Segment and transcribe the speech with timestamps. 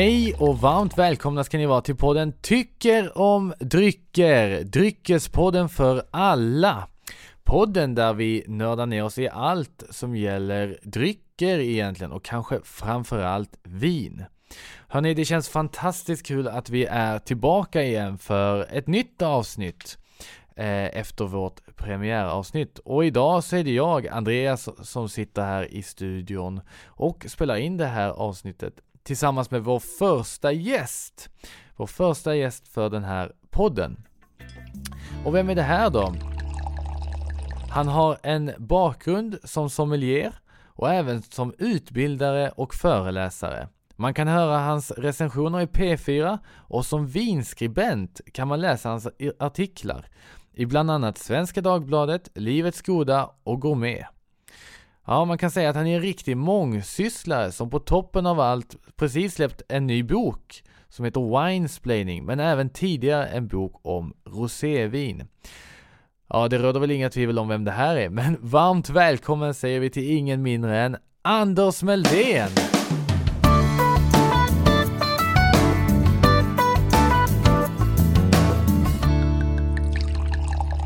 [0.00, 6.88] Hej och varmt välkomna ska ni vara till podden Tycker om drycker, Dryckespodden för alla.
[7.44, 13.58] Podden där vi nördar ner oss i allt som gäller drycker egentligen och kanske framförallt
[13.62, 14.24] vin.
[14.88, 19.98] Hörni, det känns fantastiskt kul att vi är tillbaka igen för ett nytt avsnitt
[20.56, 22.78] eh, efter vårt premiäravsnitt.
[22.78, 27.76] Och idag så är det jag, Andreas, som sitter här i studion och spelar in
[27.76, 31.30] det här avsnittet tillsammans med vår första gäst.
[31.76, 34.06] Vår första gäst för den här podden.
[35.24, 36.14] Och vem är det här då?
[37.70, 40.32] Han har en bakgrund som sommelier
[40.64, 43.68] och även som utbildare och föreläsare.
[43.96, 50.06] Man kan höra hans recensioner i P4 och som vinskribent kan man läsa hans artiklar
[50.52, 54.06] i bland annat Svenska Dagbladet, Livets Goda och Gourmet.
[55.10, 58.76] Ja, man kan säga att han är en riktig mångsysslare som på toppen av allt
[58.96, 65.28] precis släppt en ny bok som heter Winesplaining, men även tidigare en bok om rosévin.
[66.28, 69.80] Ja, det råder väl inga tvivel om vem det här är, men varmt välkommen säger
[69.80, 72.50] vi till ingen mindre än Anders Meldén!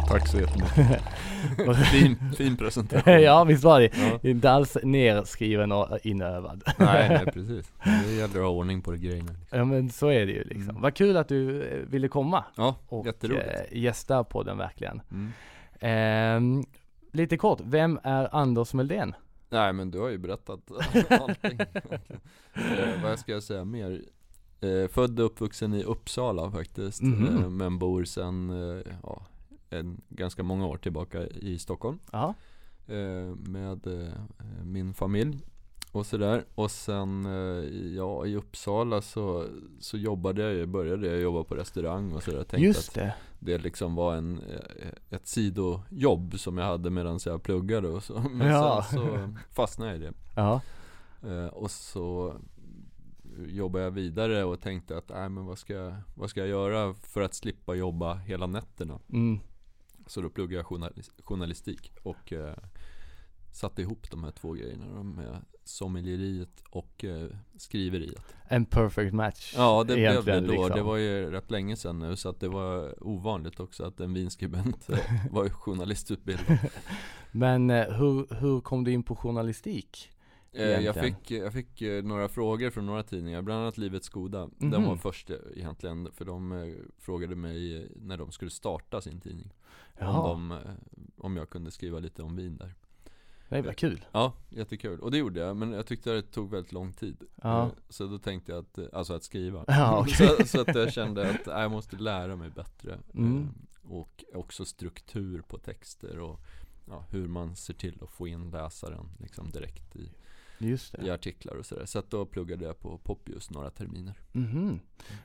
[0.09, 1.03] Tack så jättemycket.
[1.93, 3.23] fin, fin presentation.
[3.23, 3.91] ja, visst var det.
[3.97, 4.31] Ja.
[4.31, 6.63] Inte alls nerskriven och inövad.
[6.79, 7.73] nej, nej, precis.
[7.85, 9.33] Det gäller att ha ordning på grejerna.
[9.41, 9.59] Liksom.
[9.59, 10.71] Ja, men så är det ju liksom.
[10.71, 10.83] Mm.
[10.83, 12.45] Vad kul att du eh, ville komma.
[12.57, 13.49] Ja, och jätteroligt.
[13.71, 15.03] Eh, gästa på den verkligen.
[15.11, 16.61] Mm.
[16.61, 16.65] Eh,
[17.13, 19.15] lite kort, vem är Anders Meldén?
[19.51, 20.61] Nej, men du har ju berättat
[21.09, 21.61] allting.
[22.55, 24.03] eh, vad ska jag säga mer?
[24.61, 27.51] Eh, född och uppvuxen i Uppsala faktiskt, mm -hmm.
[27.51, 29.27] men bor sen, eh, ja,
[29.79, 31.99] en, ganska många år tillbaka i Stockholm.
[32.87, 34.13] Eh, med eh,
[34.63, 35.45] min familj
[35.93, 36.45] och sådär.
[36.55, 37.65] Och sen eh,
[37.97, 39.47] ja, i Uppsala så,
[39.81, 42.39] så jobbade jag ju, började jag jobba på restaurang och sådär.
[42.39, 43.07] Tänkte Just det.
[43.07, 44.41] att det liksom var en,
[45.11, 48.19] ett sidojobb som jag hade medan jag pluggade och så.
[48.31, 48.87] Men ja.
[48.91, 50.13] sen så fastnade jag i det.
[50.37, 50.61] Ja.
[51.53, 52.35] Och så
[53.49, 57.21] jobbade jag vidare och tänkte att, nej men vad ska, vad ska jag göra för
[57.21, 58.99] att slippa jobba hela nätterna?
[59.13, 59.41] Mm.
[60.07, 62.55] Så då pluggade jag journalistik och eh,
[63.53, 68.35] satte ihop de här två grejerna med sommelieriet och eh, skriveriet.
[68.49, 69.55] En perfect match.
[69.57, 70.53] Ja det blev det då.
[70.53, 70.71] Liksom.
[70.71, 74.15] Det var ju rätt länge sedan nu så att det var ovanligt också att en
[74.15, 74.89] vinskribent
[75.31, 76.59] var journalistutbildad.
[77.33, 80.11] Men eh, hur, hur kom du in på journalistik?
[80.55, 84.39] Eh, jag fick, jag fick eh, några frågor från några tidningar, bland annat Livets Goda.
[84.39, 84.71] Mm -hmm.
[84.71, 89.53] Den var först egentligen, för de frågade mig när de skulle starta sin tidning.
[90.01, 90.59] Om, de, eh,
[91.17, 92.75] om jag kunde skriva lite om vin där.
[93.49, 94.05] Det var kul.
[94.13, 95.01] Ja, jättekul.
[95.01, 97.17] Och det gjorde jag, men jag tyckte att det tog väldigt lång tid.
[97.43, 97.63] Ja.
[97.63, 99.65] Eh, så då tänkte jag att, eh, alltså att skriva.
[99.67, 100.27] Ja, okay.
[100.37, 102.99] så, så, att jag kände att jag måste lära mig bättre.
[103.15, 103.49] Mm.
[103.83, 106.41] Och också struktur på texter och
[106.85, 110.11] ja, hur man ser till att få in läsaren liksom direkt i,
[111.03, 111.87] i artiklar och sådär.
[111.87, 114.21] Så att då pluggade jag på Poppius några terminer.
[114.33, 114.79] Mm -hmm.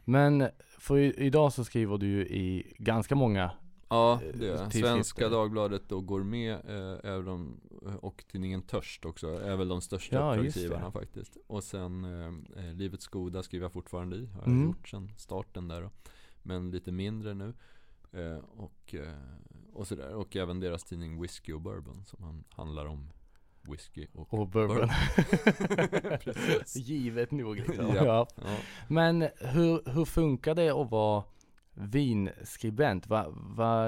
[0.06, 3.52] Men för idag så skriver du ju i ganska många
[3.90, 7.60] Ja, det är Svenska Dagbladet och Gourmet eh, är de,
[8.02, 11.38] och tidningen Törst också är väl de största ja, uppdragsgivarna faktiskt.
[11.48, 14.64] Och sen eh, eh, Livets Goda skriver jag fortfarande i, har jag mm.
[14.64, 15.92] gjort sen starten där då.
[16.44, 17.54] Men lite mindre nu.
[18.12, 19.14] Eh, och, eh,
[19.74, 20.14] och sådär.
[20.14, 23.10] Och även deras tidning Whiskey och Bourbon som han, handlar om
[23.72, 24.90] whisky och, och bourbon.
[26.76, 27.96] Givet nog liksom.
[27.96, 28.06] ja.
[28.06, 28.28] Ja.
[28.36, 28.58] ja.
[28.88, 31.24] Men hur, hur funkar det att vara
[31.74, 33.08] vinskribent.
[33.08, 33.88] Va, va,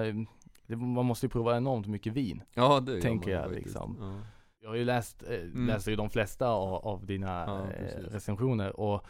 [0.67, 2.43] det, man måste ju prova enormt mycket vin.
[2.53, 3.97] Ja det Tänker jag liksom.
[3.99, 4.19] Ja.
[4.61, 5.67] Jag har ju läst, eh, mm.
[5.67, 9.05] läser ju de flesta av, av dina ja, eh, recensioner och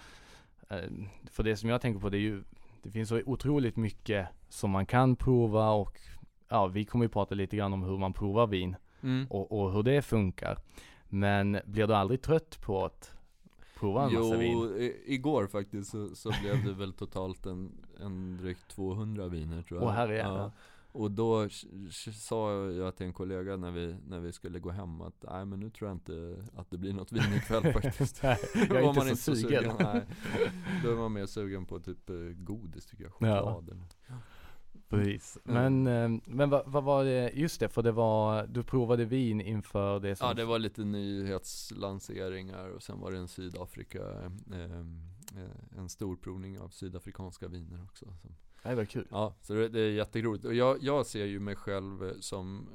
[0.70, 0.90] eh,
[1.32, 2.44] för det som jag tänker på det är ju
[2.84, 6.00] det finns så otroligt mycket som man kan prova och
[6.50, 9.28] ja, vi kommer ju prata lite grann om hur man provar vin mm.
[9.30, 10.58] och, och, hur det funkar.
[11.10, 13.14] Men blir du aldrig trött på att
[13.80, 14.52] prova en jo, massa vin?
[14.52, 17.72] Jo, igår faktiskt så, så blev det väl totalt en,
[18.02, 19.88] en drygt 200 viner tror jag.
[19.88, 20.52] Åh herre ja.
[20.94, 21.50] Och då
[22.14, 25.60] sa jag till en kollega när vi, när vi skulle gå hem att nej men
[25.60, 28.24] nu tror jag inte att det blir något vin ikväll faktiskt.
[28.24, 29.64] nej, jag är inte man så, inte så sugen.
[29.64, 29.76] sugen.
[29.80, 30.02] Nej.
[30.84, 33.70] Då är man mer sugen på typ eh, godis tycker jag, choklad
[34.08, 34.16] ja.
[34.90, 35.38] Precis.
[35.44, 36.22] Men, mm.
[36.26, 40.16] men vad, vad, var det, just det, för det var, du provade vin inför det
[40.16, 40.28] som...
[40.28, 44.00] Ja, det var lite nyhetslanseringar och sen var det en Sydafrika,
[44.52, 48.06] eh, en stor provning av sydafrikanska viner också.
[48.06, 49.08] Som, det var kul.
[49.12, 50.46] Ja, så det, det är jätteroligt.
[50.46, 52.68] Och jag, jag ser ju mig själv som,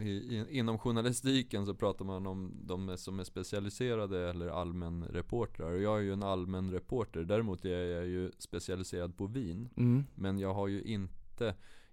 [0.00, 5.72] i, inom journalistiken så pratar man om de som är specialiserade eller allmänreportrar.
[5.72, 7.24] Och jag är ju en allmän reporter.
[7.24, 9.68] Däremot är jag ju specialiserad på vin.
[9.76, 10.04] Mm.
[10.14, 11.17] Men jag har ju inte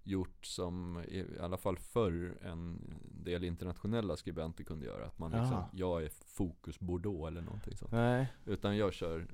[0.03, 5.05] gjort som, i alla fall förr, en del internationella skribenter kunde göra.
[5.05, 7.91] Att man liksom, jag är fokus Bordeaux eller någonting sånt.
[7.91, 8.27] Nej.
[8.45, 9.27] Utan jag kör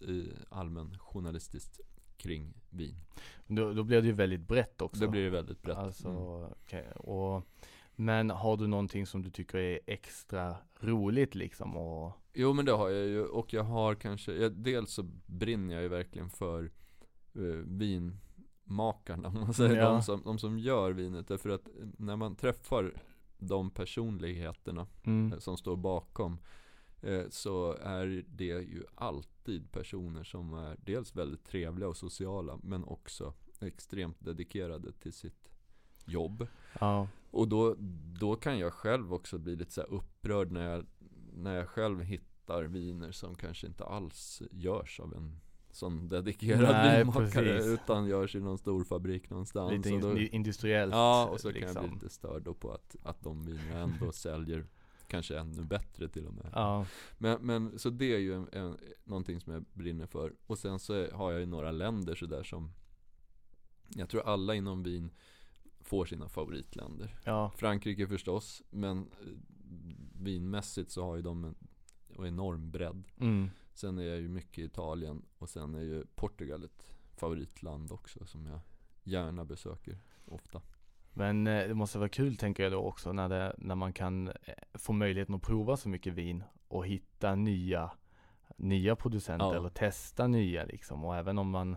[0.00, 1.80] i allmän journalistiskt
[2.16, 2.96] kring vin.
[3.46, 5.04] Då, då blir det ju väldigt brett också.
[5.04, 5.76] Då blir det väldigt brett.
[5.76, 6.52] Alltså, mm.
[6.52, 6.92] okay.
[6.96, 7.48] och,
[7.96, 11.76] men har du någonting som du tycker är extra roligt liksom?
[11.76, 12.12] Och...
[12.34, 15.82] Jo men det har jag ju och jag har kanske, jag, dels så brinner jag
[15.82, 16.70] ju verkligen för
[17.36, 17.64] uh,
[18.64, 19.88] vinmakarna om man säger, ja.
[19.88, 21.28] de, som, de som gör vinet.
[21.28, 21.68] Därför att
[21.98, 22.92] när man träffar
[23.38, 25.32] de personligheterna mm.
[25.32, 26.38] Eh, som står bakom
[27.04, 32.84] Eh, så är det ju alltid personer som är dels väldigt trevliga och sociala men
[32.84, 35.48] också extremt dedikerade till sitt
[36.06, 36.46] jobb.
[36.80, 37.08] Ja.
[37.30, 37.74] Och då,
[38.20, 40.86] då kan jag själv också bli lite så upprörd när jag,
[41.32, 45.40] när jag själv hittar viner som kanske inte alls görs av en
[45.74, 47.72] sån dedikerad Nej, vinmakare precis.
[47.72, 49.72] utan görs i någon stor fabrik någonstans.
[49.72, 50.92] Lite in, då, industriellt.
[50.92, 51.74] Ja, och så liksom.
[51.74, 52.06] kan jag bli liksom.
[52.06, 54.66] lite störd på att, att de vinerna ändå säljer
[55.06, 56.50] kanske ännu bättre till och med.
[56.52, 56.86] Ja.
[57.18, 60.32] Men, men så det är ju en, en, någonting som jag brinner för.
[60.46, 62.72] Och sen så har jag ju några länder sådär som
[63.88, 65.10] Jag tror alla inom vin
[65.80, 67.16] får sina favoritländer.
[67.24, 67.52] Ja.
[67.56, 69.28] Frankrike förstås, men eh,
[70.22, 71.54] vinmässigt så har ju de en,
[72.18, 73.04] en enorm bredd.
[73.20, 73.50] Mm.
[73.74, 78.26] Sen är jag ju mycket i Italien och sen är ju Portugal ett favoritland också
[78.26, 78.60] som jag
[79.02, 80.62] gärna besöker ofta.
[81.12, 84.28] Men eh, det måste vara kul tänker jag då också när, det, när man kan
[84.28, 84.34] eh,
[84.74, 87.90] få möjligheten att prova så mycket vin och hitta nya,
[88.56, 89.56] nya producenter ja.
[89.56, 91.04] eller testa nya liksom.
[91.04, 91.76] Och även om man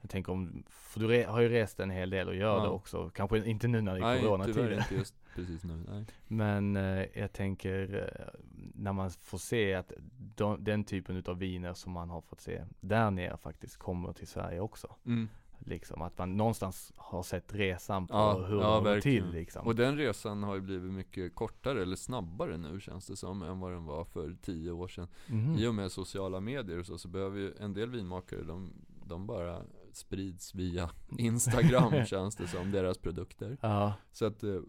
[0.00, 2.62] jag tänker om, för du har ju rest en hel del och gör ja.
[2.62, 3.10] det också.
[3.10, 4.64] Kanske inte nu när det är coronatider.
[4.64, 5.84] Nej, inte just precis nu.
[5.88, 6.04] Nej.
[6.28, 8.40] Men eh, jag tänker eh,
[8.74, 9.92] när man får se att
[10.36, 14.28] de, den typen av viner som man har fått se där nere faktiskt kommer till
[14.28, 14.94] Sverige också.
[15.06, 15.28] Mm.
[15.58, 19.66] Liksom att man någonstans har sett resan på ja, hur ja, det går till liksom.
[19.66, 23.60] Och den resan har ju blivit mycket kortare eller snabbare nu känns det som än
[23.60, 25.08] vad den var för tio år sedan.
[25.28, 25.58] Mm.
[25.58, 28.72] I och med sociala medier och så, så behöver ju en del vinmakare de,
[29.04, 29.62] de bara
[29.92, 33.58] sprids via Instagram känns det som, deras produkter.
[33.60, 33.94] Ja.
[34.12, 34.60] Så att eh,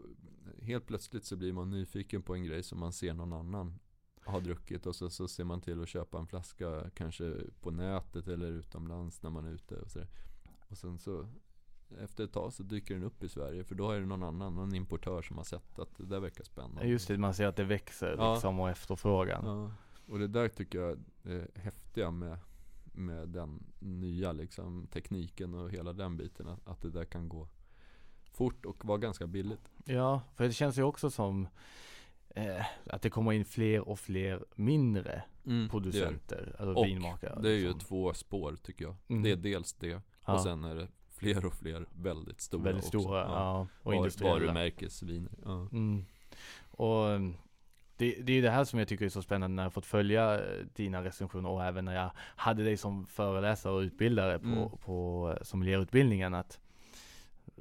[0.70, 3.80] helt plötsligt så blir man nyfiken på en grej som man ser någon annan
[4.26, 8.28] har druckit och så, så ser man till att köpa en flaska kanske på nätet
[8.28, 10.08] eller utomlands när man är ute och sådär.
[10.70, 11.28] Och sen så
[11.98, 14.56] efter ett tag så dyker den upp i Sverige för då är det någon annan,
[14.56, 16.88] någon importör som har sett att det där verkar spännande.
[16.88, 18.34] Just det, man ser att det växer ja.
[18.34, 19.46] liksom och efterfrågan.
[19.46, 19.72] Ja.
[20.14, 22.38] Och det där tycker jag är häftiga med,
[22.84, 26.48] med den nya liksom tekniken och hela den biten.
[26.66, 27.48] Att det där kan gå
[28.40, 29.72] fort och vara ganska billigt.
[29.86, 31.48] Ja, för det känns ju också som
[32.36, 37.40] eh, att det kommer in fler och fler mindre mm, producenter, alltså och vinmakare.
[37.42, 37.74] Det är liksom.
[37.74, 38.96] ju två spår tycker jag.
[39.08, 39.24] Mm.
[39.24, 40.34] Det är dels det Ja.
[40.34, 43.34] Och sen är det fler och fler väldigt stora Väldigt stora, också.
[43.34, 43.68] ja.
[43.84, 44.40] Och industriella.
[44.40, 45.32] Varumärkesviner.
[45.46, 45.68] Ja.
[45.72, 46.06] Mm.
[46.72, 47.34] Och mm,
[47.98, 50.40] det, det är det här som jag tycker är så spännande när jag fått följa
[50.40, 54.70] eh, dina recensioner och även när jag hade dig som föreläsare och utbildare på, mm.
[54.70, 56.60] på sommelierutbildningen att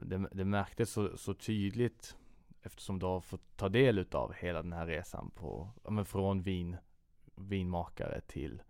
[0.03, 2.17] det, det märktes så, så tydligt
[2.63, 6.77] eftersom du har fått ta del utav hela den här resan på, men från vin,
[7.37, 8.63] vinmakare till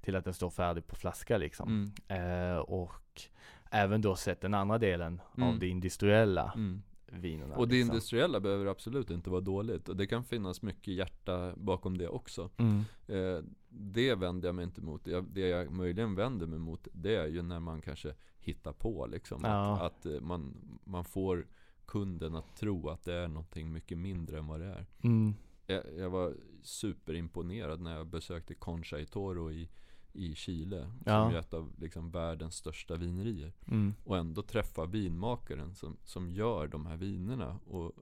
[0.00, 1.92] till att den står färdig på flaska liksom.
[2.08, 2.52] Mm.
[2.52, 3.22] Eh, och
[3.70, 5.48] även då sett den andra delen mm.
[5.48, 6.82] av det industriella mm.
[7.06, 7.56] vinerna.
[7.56, 7.90] Och det liksom.
[7.90, 9.88] industriella behöver absolut inte vara dåligt.
[9.88, 12.50] Och det kan finnas mycket hjärta bakom det också.
[12.56, 12.84] Mm.
[13.06, 15.04] Eh, det vänder jag mig inte mot.
[15.04, 18.14] Det jag möjligen vänder mig mot det är ju när man kanske
[18.48, 19.40] hittar på liksom.
[19.44, 19.76] Ja.
[19.76, 21.46] Att, att eh, man, man får
[21.86, 24.86] kunden att tro att det är någonting mycket mindre än vad det är.
[25.02, 25.34] Mm.
[25.66, 29.68] Jag, jag, var superimponerad när jag besökte Concha i Toro i
[30.12, 30.90] i Chile.
[31.04, 31.24] Ja.
[31.24, 33.52] Som är ett av liksom, världens största vinerier.
[33.66, 33.94] Mm.
[34.04, 37.58] Och ändå träffa vinmakaren som, som gör de här vinerna.
[37.66, 37.92] Och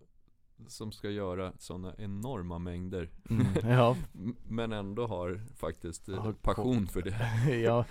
[0.67, 3.11] som ska göra sådana enorma mängder.
[3.31, 3.97] Mm, ja.
[4.49, 7.57] Men ändå har faktiskt ja, passion för det.
[7.63, 7.85] ja,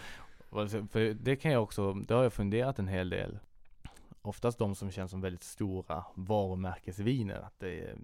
[0.90, 3.40] för det kan jag också, det har jag funderat en hel del.
[4.22, 7.40] oftast de som känns som väldigt stora varumärkesviner.
[7.40, 7.98] Att det är,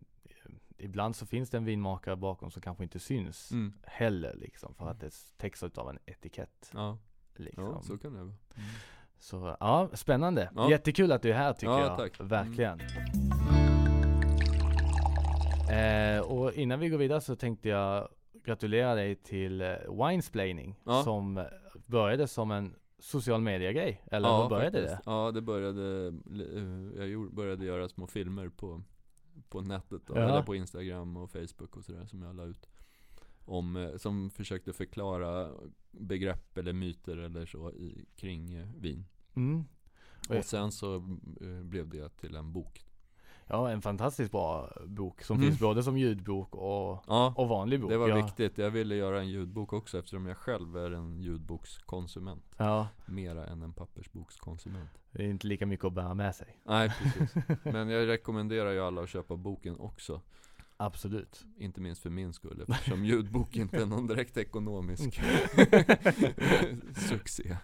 [0.78, 3.74] ibland så finns det en vinmakare bakom som kanske inte syns mm.
[3.84, 6.72] heller liksom för att det täcks av en etikett.
[6.74, 6.98] Ja,
[7.36, 7.64] liksom.
[7.64, 8.28] ja så kan det vara.
[8.56, 8.70] Mm.
[9.20, 10.50] Så ja, spännande.
[10.56, 10.70] Ja.
[10.70, 11.98] Jättekul att du är här tycker ja, jag.
[11.98, 12.20] Tack.
[12.20, 12.80] Verkligen.
[12.80, 12.92] Mm.
[15.72, 18.08] Eh, och innan vi går vidare så tänkte jag
[18.44, 21.04] gratulera dig till eh, Winesplaining ja.
[21.04, 21.46] som
[21.92, 25.06] började som en social media-grej, eller ja, hur började faktiskt.
[25.06, 25.12] det?
[25.12, 26.08] Ja, det började,
[26.98, 28.84] eh, jag började göra små filmer på,
[29.50, 30.22] på nätet då, ja.
[30.22, 32.70] eller på Instagram och Facebook och sådär som jag la ut.
[33.46, 35.50] Om, eh, som försökte förklara
[35.92, 39.06] begrepp eller myter eller så i, kring vin.
[39.36, 39.64] Mm.
[40.30, 41.00] Och sen så
[41.64, 42.86] blev det till en bok
[43.52, 45.50] Ja, en fantastiskt bra bok som mm.
[45.50, 47.90] finns både som ljudbok och, ja, och vanlig bok.
[47.90, 48.16] Det var ja.
[48.16, 48.58] viktigt.
[48.58, 52.56] Jag ville göra en ljudbok också eftersom jag själv är en ljudbokskonsument.
[52.58, 52.88] Ja.
[53.06, 54.90] Mera än en pappersbokskonsument.
[55.12, 56.58] Det är inte lika mycket att bära med sig.
[56.64, 57.36] Nej, precis.
[57.64, 60.22] Men jag rekommenderar ju alla att köpa boken också.
[60.84, 61.46] Absolut.
[61.58, 65.04] Inte minst för min skull eftersom ljudbok inte är någon direkt ekonomisk
[67.10, 67.58] succé.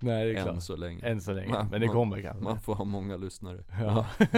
[0.00, 0.62] Nej, det är Än klart.
[0.62, 1.06] så länge.
[1.06, 1.50] Än så länge.
[1.50, 2.44] Man, men det kommer kanske.
[2.44, 3.64] Man får ha många lyssnare.
[3.80, 4.06] Ja.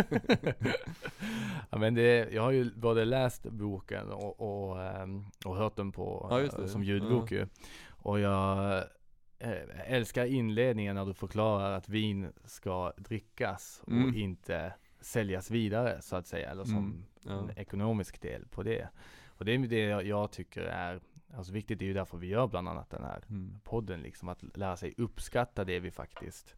[1.70, 5.92] ja men det, jag har ju både läst boken och, och, ehm, och hört den
[5.92, 7.36] på, ja, som ljudbok ja.
[7.36, 7.46] ju.
[7.88, 8.76] Och jag
[9.38, 14.14] eh, älskar inledningen när du förklarar att vin ska drickas och mm.
[14.14, 17.30] inte säljas vidare så att säga, eller som mm, ja.
[17.32, 18.88] en ekonomisk del på det.
[19.26, 21.00] Och det är det jag tycker är
[21.34, 23.60] alltså viktigt, det är ju därför vi gör bland annat den här mm.
[23.64, 26.56] podden, liksom att lära sig uppskatta det vi faktiskt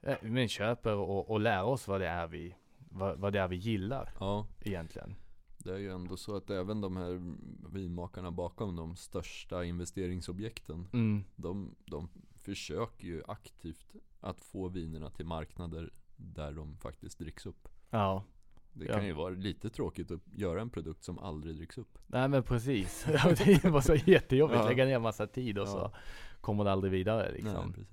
[0.00, 3.48] eh, men köper och, och lära oss vad det är vi, vad, vad det är
[3.48, 4.46] vi gillar ja.
[4.60, 5.14] egentligen.
[5.58, 7.36] Det är ju ändå så att även de här
[7.72, 11.24] vinmakarna bakom de största investeringsobjekten, mm.
[11.36, 15.90] de, de försöker ju aktivt att få vinerna till marknader
[16.20, 17.68] där de faktiskt dricks upp.
[17.90, 18.24] Ja.
[18.72, 19.06] Det kan ja.
[19.06, 21.98] ju vara lite tråkigt att göra en produkt som aldrig dricks upp.
[22.06, 23.04] Nej men precis.
[23.62, 24.60] det var så jättejobbigt.
[24.60, 24.68] Ja.
[24.68, 25.72] Lägga ner massa tid och ja.
[25.72, 25.92] så
[26.40, 27.74] kommer det aldrig vidare liksom.
[27.76, 27.86] Nej.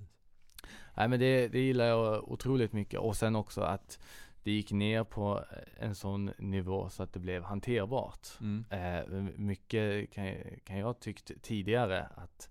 [0.97, 2.99] Nej men det, det gillar jag otroligt mycket.
[2.99, 3.99] Och sen också att
[4.43, 5.45] det gick ner på
[5.77, 8.27] en sån nivå så att det blev hanterbart.
[8.41, 8.65] Mm.
[8.69, 12.49] Eh, mycket kan, kan jag tyckt tidigare att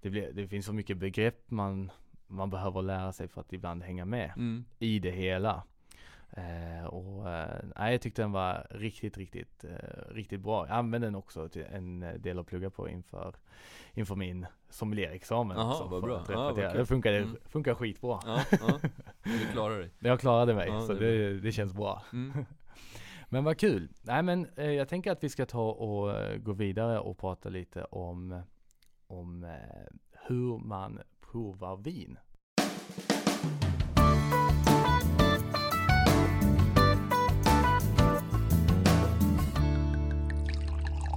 [0.00, 1.90] det, ble, det finns så mycket begrepp man
[2.30, 4.64] man behöver lära sig för att ibland hänga med mm.
[4.78, 5.62] i det hela.
[6.32, 10.66] Eh, och eh, jag tyckte den var riktigt, riktigt, eh, riktigt bra.
[10.68, 13.34] Jag använde den också till en del att plugga på inför,
[13.94, 15.56] inför min sommelierexamen.
[15.56, 16.24] Jaha, vad bra.
[16.28, 17.36] Ah, det funkar, mm.
[17.44, 18.20] funkar skitbra.
[18.26, 18.80] Ja, ja.
[19.22, 19.90] Du klarade dig.
[19.98, 22.02] Jag klarade mig, ja, så det, det, det, känns bra.
[22.12, 22.44] Mm.
[23.28, 23.88] men vad kul.
[24.02, 27.48] Nej men eh, jag tänker att vi ska ta och eh, gå vidare och prata
[27.48, 28.42] lite om,
[29.06, 29.50] om eh,
[30.26, 31.00] hur man
[31.32, 32.18] provar vin.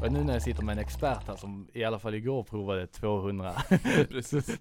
[0.04, 2.88] Och nu när jag sitter med en expert här som i alla fall igår provade
[2.88, 3.54] 200,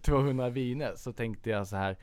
[0.03, 1.97] 200 viner så tänkte jag så här.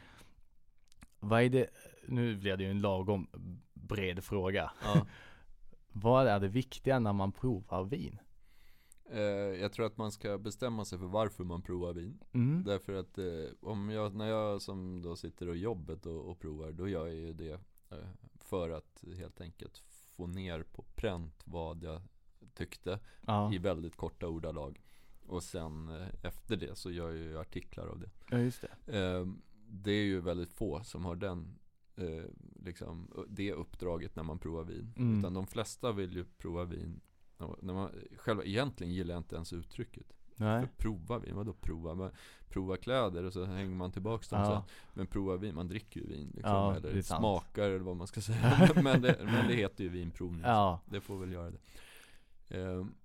[1.19, 1.67] Vad är det,
[2.07, 3.27] nu blir det ju en lagom
[3.73, 4.71] bred fråga.
[4.83, 5.05] Ja.
[5.91, 8.19] vad är det viktiga när man provar vin?
[9.11, 9.21] Eh,
[9.61, 12.23] jag tror att man ska bestämma sig för varför man provar vin.
[12.31, 12.63] Mm.
[12.63, 13.25] Därför att eh,
[13.61, 17.15] om jag, när jag som då sitter och jobbet och, och provar, då gör jag
[17.15, 19.77] ju det eh, för att helt enkelt
[20.15, 22.01] få ner på pränt vad jag
[22.53, 23.53] tyckte ja.
[23.53, 24.81] i väldigt korta ordalag.
[25.25, 25.89] Och sen
[26.23, 28.09] efter det så gör jag ju artiklar av det.
[28.29, 29.27] Ja, just det.
[29.67, 31.59] det är ju väldigt få som har den
[32.65, 34.93] liksom, det uppdraget när man provar vin.
[34.97, 35.19] Mm.
[35.19, 37.01] Utan de flesta vill ju prova vin
[37.39, 40.13] när man, själva, egentligen gillar jag inte ens uttrycket.
[40.35, 40.61] Nej.
[40.61, 41.95] För prova vin, vadå prova?
[41.95, 42.11] Man,
[42.49, 44.45] prova kläder och så hänger man tillbaks dem ja.
[44.45, 44.75] sen.
[44.93, 48.21] Men prova vin, man dricker ju vin liksom, ja, Eller smakar eller vad man ska
[48.21, 48.69] säga.
[48.83, 50.41] men, det, men det heter ju vinprovning.
[50.41, 50.81] Ja.
[50.85, 52.57] Det får väl göra det.
[52.59, 52.95] Um,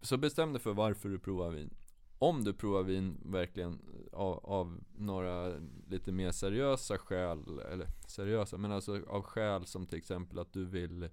[0.00, 1.74] så bestäm dig för varför du provar vin.
[2.18, 3.78] Om du provar vin verkligen
[4.12, 5.52] av, av, några
[5.88, 10.64] lite mer seriösa skäl, eller seriösa, men alltså av skäl som till exempel att du
[10.64, 11.08] vill Eh,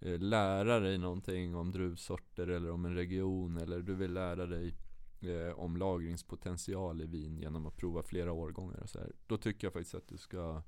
[0.00, 4.74] lära dig någonting om druvsorter eller om en region eller du vill lära dig
[5.20, 9.12] eh, om lagringspotential i vin genom att prova flera årgångar och så här.
[9.26, 10.62] Då tycker jag faktiskt att du ska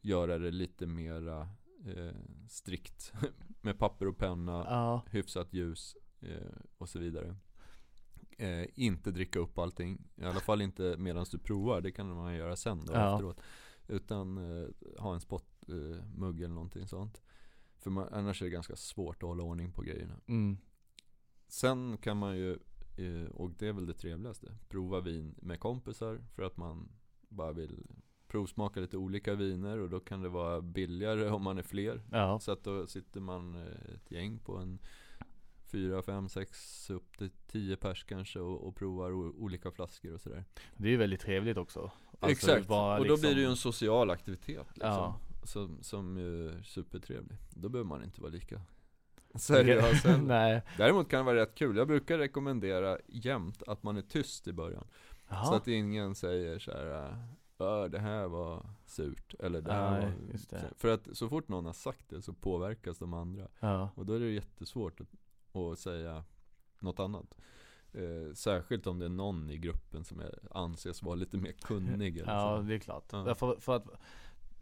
[0.00, 1.40] göra det lite mera
[1.86, 2.16] eh,
[2.48, 3.12] strikt
[3.60, 5.02] med papper och penna, ja.
[5.10, 7.36] hyfsat ljus eh, och så vidare.
[8.38, 12.34] Eh, inte dricka upp allting, i alla fall inte medan du provar, det kan man
[12.34, 13.14] göra sen då ja.
[13.14, 13.40] efteråt.
[13.88, 14.68] Utan eh,
[14.98, 17.22] ha en spottmugg eller någonting sånt.
[17.86, 20.14] För man, annars är det ganska svårt att hålla ordning på grejerna.
[20.26, 20.58] Mm.
[21.48, 22.52] Sen kan man ju,
[22.96, 26.88] eh, och det är väl det trevligaste, prova vin med kompisar för att man
[27.28, 27.86] bara vill
[28.28, 32.02] provsmaka lite olika viner och då kan det vara billigare om man är fler.
[32.12, 32.40] Ja.
[32.40, 34.78] Så att då sitter man eh, ett gäng på en
[35.64, 40.44] fyra, fem, sex, upp till tio pers kanske och, och provar olika flaskor och sådär.
[40.76, 41.90] Det är ju väldigt trevligt också.
[42.20, 43.20] Alltså Exakt, och då liksom...
[43.20, 44.90] blir det ju en social aktivitet liksom.
[44.90, 45.20] Ja.
[45.46, 47.38] Som, som är supertrevlig.
[47.50, 48.60] Då behöver man inte vara lika
[49.34, 50.62] seriös Nej.
[50.76, 51.76] Däremot kan det vara rätt kul.
[51.76, 54.86] Jag brukar rekommendera jämt att man är tyst i början.
[55.28, 55.44] Aha.
[55.44, 57.10] Så att ingen säger så här.
[57.58, 60.10] Äh, det här var surt, eller det här Nej,
[60.50, 60.58] var...
[60.58, 60.70] Det.
[60.76, 63.48] För att så fort någon har sagt det så påverkas de andra.
[63.60, 63.90] Ja.
[63.94, 65.08] Och då är det jättesvårt att,
[65.56, 66.24] att säga
[66.78, 67.36] något annat.
[67.92, 72.18] Eh, särskilt om det är någon i gruppen som är, anses vara lite mer kunnig.
[72.18, 72.62] Eller ja, så.
[72.62, 73.04] det är klart.
[73.12, 73.34] Ja.
[73.34, 73.86] För, för att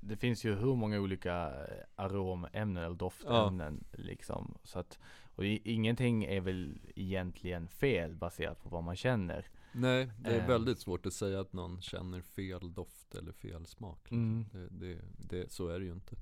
[0.04, 1.52] det finns ju hur många olika
[1.96, 3.98] aromämnen eller doftämnen ja.
[4.02, 4.58] liksom.
[4.62, 4.98] Så att,
[5.34, 9.46] och ingenting är väl egentligen fel baserat på vad man känner.
[9.72, 10.46] Nej, det är eh.
[10.46, 13.98] väldigt svårt att säga att någon känner fel doft eller fel smak.
[14.02, 14.46] Liksom.
[14.52, 14.68] Mm.
[14.70, 16.16] Det, det, det, så är det ju inte.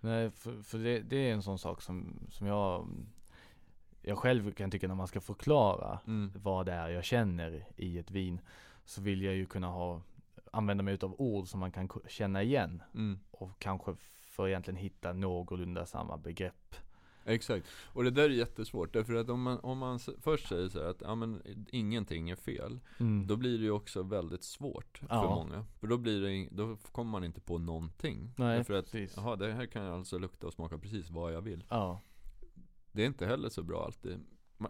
[0.00, 2.88] Nej, för, för det, det, är en sån sak som, som jag
[4.02, 6.32] jag själv kan tycka när man ska förklara mm.
[6.42, 8.40] vad det är jag känner i ett vin
[8.84, 10.02] så vill jag ju kunna ha
[10.54, 13.18] använda mig av ord som man kan känna igen mm.
[13.30, 16.76] och kanske för egentligen hitta någorlunda samma begrepp.
[17.26, 20.80] Exakt, och det där är jättesvårt därför att om man, om man först säger så
[20.80, 23.26] att ja, men, ingenting är fel mm.
[23.26, 25.34] Då blir det ju också väldigt svårt för ja.
[25.34, 29.16] många För då, blir det, då kommer man inte på någonting Nej, Därför att, precis.
[29.16, 32.00] jaha det här kan alltså lukta och smaka precis vad jag vill ja.
[32.92, 34.20] Det är inte heller så bra alltid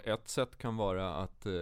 [0.04, 1.52] Ett sätt kan vara att eh,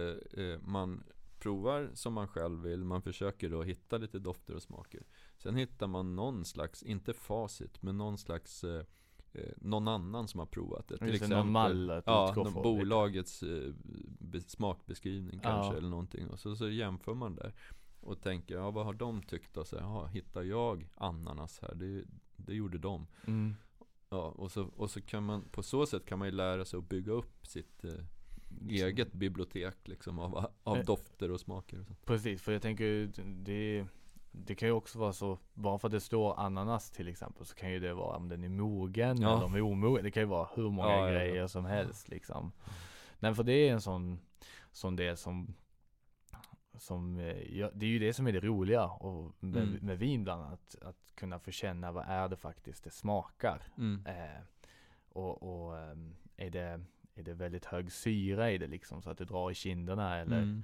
[0.43, 1.03] eh man
[1.43, 5.03] provar som man själv vill, man försöker då hitta lite dofter och smaker.
[5.37, 8.85] Sen hittar man någon slags, inte facit, men någon slags eh,
[9.33, 10.97] eh någon annan som har provat det.
[10.97, 13.73] Till exempel, någon mall att ja, någon bolagets eh,
[14.47, 15.77] smakbeskrivning kanske ja.
[15.77, 16.29] eller någonting.
[16.29, 17.53] Och så, så jämför man där.
[17.99, 19.57] Och tänker, ja vad har de tyckt?
[19.57, 21.75] Och så, ja, hittar jag ananas här?
[21.75, 22.03] Det,
[22.35, 23.07] det gjorde de.
[23.27, 23.55] Mm.
[24.09, 26.77] Ja, och så, och så kan man, på så sätt kan man ju lära sig
[26.77, 28.05] att bygga upp sitt eh,
[28.69, 30.85] eget bibliotek liksom av, av eh.
[30.85, 31.93] dofter och smaker och så.
[32.05, 33.11] Precis, för jag tänker
[33.43, 33.85] det
[34.35, 37.55] det kan ju också vara så, bara för att det står ananas till exempel så
[37.55, 39.33] kan ju det vara om den är mogen ja.
[39.33, 40.03] eller om den är omogen.
[40.03, 42.51] Det kan ju vara hur många ja, grejer ja, som helst liksom.
[43.19, 44.19] Nej för det är en sån,
[44.71, 45.53] sån del som
[46.77, 49.79] som, eh, ja, det är ju det som är det roliga och med, mm.
[49.81, 50.75] med vin bland annat.
[50.81, 53.61] Att kunna få känna vad är det faktiskt det smakar.
[53.77, 54.05] Mm.
[54.05, 54.41] Eh,
[55.09, 56.81] och, och ehm, är det
[57.15, 60.37] är det väldigt hög syra i det liksom så att det drar i kinderna eller
[60.37, 60.63] mm.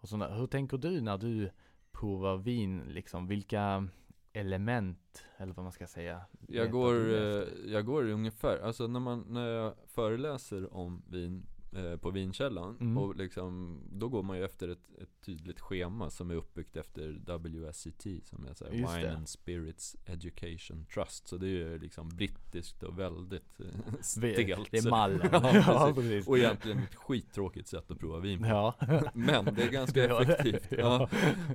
[0.00, 0.34] och sådana.
[0.34, 1.50] Hur tänker du när du
[1.92, 3.26] provar vin liksom?
[3.26, 3.88] Vilka
[4.32, 6.20] element eller vad man ska säga?
[6.48, 11.96] Jag går, eh, jag går ungefär, alltså när man, när jag föreläser om vin Eh,
[11.96, 12.76] på vinkällan.
[12.80, 12.98] Mm.
[12.98, 17.38] Och liksom, då går man ju efter ett, ett, tydligt schema som är uppbyggt efter
[17.38, 19.16] WSET som är så här, Wine det.
[19.16, 21.28] and Spirits Education Trust.
[21.28, 23.66] Så det är ju liksom brittiskt och väldigt eh,
[24.00, 24.70] stelt.
[24.70, 25.28] Det är mallen.
[25.32, 26.28] ja, precis.
[26.28, 28.46] Och egentligen ett skittråkigt sätt att prova vin på.
[28.46, 28.74] Ja.
[29.14, 30.66] Men det är ganska effektivt.
[30.70, 31.08] ja.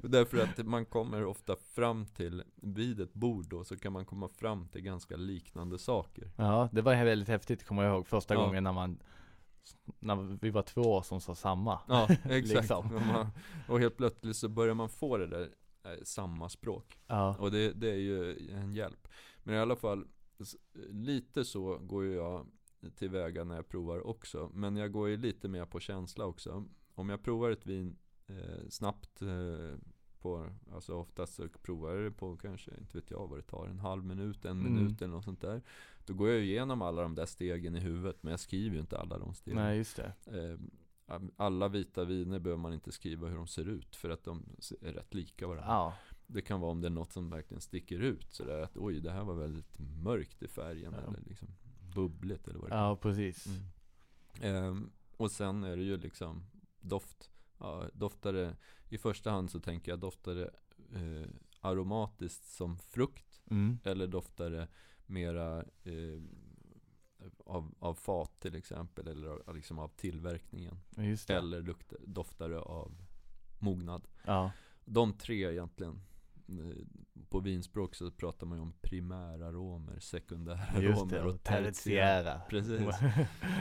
[0.03, 4.27] Därför att man kommer ofta fram till, vid ett bord då, så kan man komma
[4.27, 6.31] fram till ganska liknande saker.
[6.35, 8.99] Ja, det var väldigt häftigt kommer jag ihåg första gången när man
[9.99, 11.79] när vi var två som sa samma.
[11.87, 12.53] Ja, exakt.
[12.53, 13.25] liksom.
[13.67, 15.49] och helt plötsligt så börjar man få det där
[15.83, 16.99] eh, samma språk.
[17.07, 17.35] Ja.
[17.39, 19.07] Och det, det är ju en hjälp.
[19.43, 20.07] Men i alla fall,
[20.89, 22.47] lite så går ju jag
[22.95, 24.51] tillväga när jag provar också.
[24.53, 26.65] Men jag går ju lite mer på känsla också.
[26.95, 27.97] Om jag provar ett vin
[28.27, 29.77] eh, snabbt eh,
[30.23, 33.67] på, alltså oftast så provar jag det på kanske, inte vet jag vad det tar,
[33.67, 34.73] en halv minut, en mm.
[34.73, 35.61] minut eller något sånt där.
[36.05, 38.97] Då går jag igenom alla de där stegen i huvudet, men jag skriver ju inte
[38.97, 39.59] alla de stegen.
[39.59, 40.13] Nej, just det.
[40.25, 40.59] Eh,
[41.35, 44.45] alla vita viner behöver man inte skriva hur de ser ut, för att de
[44.81, 45.67] är rätt lika varandra.
[45.67, 45.93] Ja.
[46.27, 49.11] Det kan vara om det är något som verkligen sticker ut, sådär att oj, det
[49.11, 51.07] här var väldigt mörkt i färgen, ja.
[51.07, 51.47] eller liksom
[51.95, 52.75] bubbligt eller vad det.
[52.75, 53.47] Ja, precis.
[54.41, 54.55] Mm.
[54.55, 56.45] Eh, och sen är det ju liksom
[56.81, 57.29] doft
[57.63, 58.55] ja, doftar det,
[58.89, 60.49] i första hand så tänker jag doftar det
[60.99, 61.29] eh,
[61.61, 63.79] aromatiskt som frukt mm.
[63.83, 64.67] eller doftar det
[65.05, 66.21] mera eh,
[67.45, 70.79] av, av fat till exempel eller av, liksom av tillverkningen.
[71.33, 72.95] Eller luktar, doftar det av
[73.59, 74.07] mognad.
[74.25, 74.51] Ja.
[74.85, 76.01] De tre egentligen
[77.29, 82.41] på vinspråk så pratar man ju om primäraromer, sekundäraromer och tertiära.
[82.49, 82.99] Precis,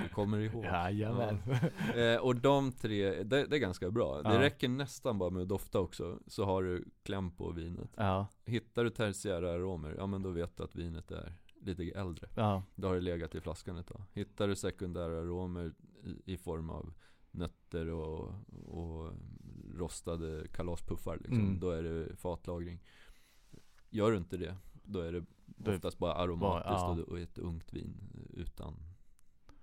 [0.03, 0.65] du kommer ihåg.
[0.65, 1.39] Jajamän.
[1.47, 2.01] Ja.
[2.01, 4.21] Eh, och de tre, det, det, är ganska bra.
[4.25, 4.31] Ja.
[4.31, 7.91] Det räcker nästan bara med att dofta också, så har du kläm på vinet.
[7.97, 8.27] Ja.
[8.45, 12.29] Hittar du tertiära aromer, ja men då vet du att vinet är lite äldre.
[12.37, 12.63] Ja.
[12.75, 14.03] Då har det legat i flaskan ett tag.
[14.13, 15.73] Hittar du sekundära aromer
[16.05, 16.93] i, i form av
[17.31, 18.35] nötter och,
[18.67, 19.13] och
[19.77, 21.41] rostade kalaspuffar liksom.
[21.41, 21.61] Mm.
[21.61, 22.79] Då är det fatlagring.
[23.91, 25.25] Gör du inte det, då är det
[25.71, 27.05] oftast bara aromatiskt bara, ja.
[27.05, 27.95] och ett ungt vin
[28.33, 28.75] utan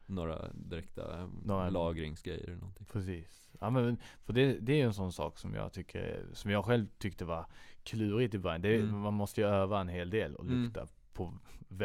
[0.06, 2.86] några direkta några, lagringsgrejer eller någonting.
[2.92, 3.50] Precis.
[3.60, 6.66] Ja men för det, det är ju en sån sak som jag tycker, som jag
[6.66, 7.46] själv tyckte var
[7.84, 8.62] klurigt i början.
[8.62, 9.00] Det, mm.
[9.00, 10.64] Man måste ju öva en hel del och mm.
[10.64, 10.94] lukta mm.
[11.14, 11.34] på,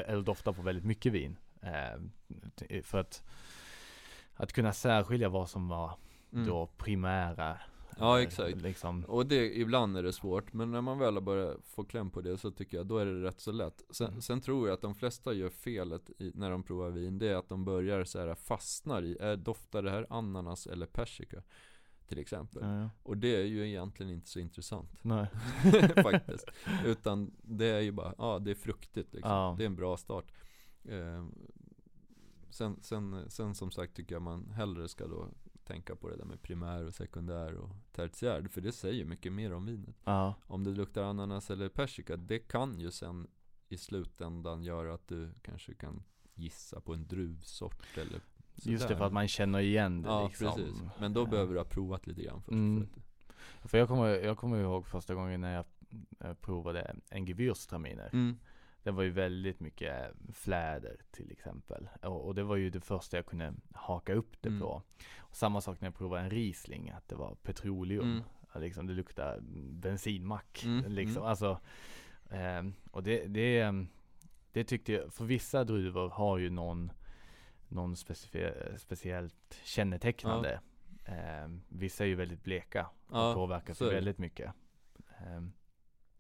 [0.00, 1.36] eller dofta på väldigt mycket vin.
[1.62, 3.24] Eh, för att,
[4.34, 5.98] att kunna särskilja vad som var
[6.32, 6.46] mm.
[6.46, 7.58] då primära
[7.98, 8.62] Ja exakt.
[8.62, 9.04] Liksom.
[9.04, 12.20] Och det, ibland är det svårt, men när man väl har börjat få kläm på
[12.20, 13.82] det så tycker jag då är det rätt så lätt.
[13.90, 14.20] Sen, mm.
[14.20, 17.36] sen tror jag att de flesta gör felet i, när de provar vin, det är
[17.36, 21.42] att de börjar så här fastnar i, är, doftar det här ananas eller persika?
[22.08, 22.62] Till exempel.
[22.62, 22.90] Ja, ja.
[23.02, 24.90] Och det är ju egentligen inte så intressant.
[25.02, 25.26] Nej.
[26.02, 26.50] Faktiskt.
[26.84, 29.30] Utan det är ju bara, ja det är fruktigt liksom.
[29.32, 29.54] Ja.
[29.58, 30.32] Det är en bra start.
[30.84, 31.24] Eh,
[32.50, 35.28] sen, sen, sen som sagt tycker jag man hellre ska då
[35.64, 38.48] tänka på det där med primär och sekundär och tertiär.
[38.50, 39.96] För det säger mycket mer om vinet.
[40.04, 40.34] Ja.
[40.46, 43.26] Om det luktar ananas eller persika, det kan ju sen
[43.68, 46.02] i slutändan göra att du kanske kan
[46.34, 48.20] gissa på en druvsort eller
[48.56, 48.72] sådär.
[48.72, 50.54] Just det, för att man känner igen det ja, liksom.
[50.54, 50.82] precis.
[51.00, 52.52] Men då behöver du ha provat lite grann först.
[52.52, 52.88] Mm.
[53.60, 55.64] För, för jag, kommer, jag kommer ihåg första gången när jag
[56.40, 58.08] provade en Gewürztraminer.
[58.12, 58.38] Mm.
[58.84, 61.88] Det var ju väldigt mycket fläder till exempel.
[62.02, 64.60] Och, och, det var ju det första jag kunde haka upp det mm.
[64.60, 64.82] på.
[65.18, 68.10] Och samma sak när jag provade en Riesling, att det var petroleum.
[68.10, 68.24] Mm.
[68.62, 70.64] Liksom, det luktade bensinmack.
[70.64, 70.92] Mm.
[70.92, 71.16] Liksom.
[71.16, 71.28] Mm.
[71.28, 71.60] Alltså,
[72.30, 73.72] eh, och det, det,
[74.52, 76.92] det tyckte jag, för vissa druvor har ju någon,
[77.68, 80.60] någon specif- speciellt kännetecknande.
[81.04, 81.12] Ja.
[81.12, 84.52] Eh, vissa är ju väldigt bleka och ja, påverkas väldigt mycket.
[85.08, 85.42] Eh,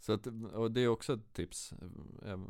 [0.04, 1.74] så att, och det är också ett tips,
[2.24, 2.46] jag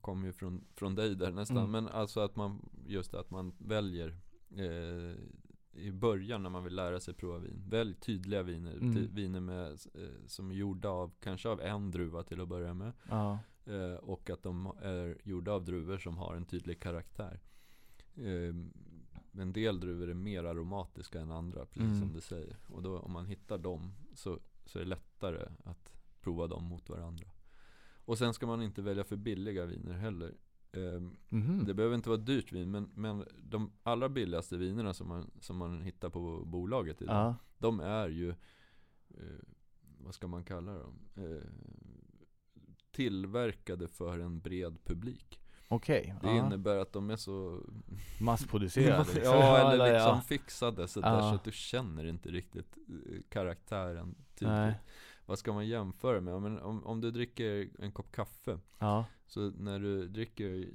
[0.00, 1.70] kom ju från, från dig där nästan, mm.
[1.70, 4.16] men alltså att man, just att man väljer
[4.56, 5.16] eh,
[5.72, 9.14] i början när man vill lära sig prova vin, välj tydliga viner, mm.
[9.14, 12.92] viner med, eh, som är gjorda av, kanske av en druva till att börja med.
[13.08, 13.38] Ja.
[13.64, 17.40] Eh, och att de är gjorda av druvor som har en tydlig karaktär.
[18.14, 18.54] Eh,
[19.40, 22.00] en del druvor är mer aromatiska än andra, precis mm.
[22.00, 22.56] som du säger.
[22.68, 26.88] Och då om man hittar dem så, så är det lättare att prova dem mot
[26.88, 27.30] varandra.
[28.04, 30.34] Och sen ska man inte välja för billiga viner heller.
[30.72, 31.64] Mm -hmm.
[31.64, 35.56] Det behöver inte vara dyrt vin, men, men de allra billigaste vinerna som man, som
[35.56, 37.34] man hittar på bolaget idag, ja.
[37.58, 38.28] de är ju,
[39.10, 39.40] eh,
[39.98, 40.98] vad ska man kalla dem?
[41.16, 41.50] Eh,
[42.90, 45.40] tillverkade för en bred publik.
[45.68, 46.00] Okej.
[46.00, 46.46] Okay, det ja.
[46.46, 47.60] innebär att de är så
[48.20, 49.22] Massproducerade liksom.
[49.34, 51.30] Ja, eller liksom fixade sådär ja.
[51.30, 54.76] så att du känner inte riktigt eh, karaktären tydligt.
[55.30, 56.42] Vad ska man jämföra med?
[56.42, 59.04] Men om, om du dricker en kopp kaffe ja.
[59.26, 60.68] Så när du dricker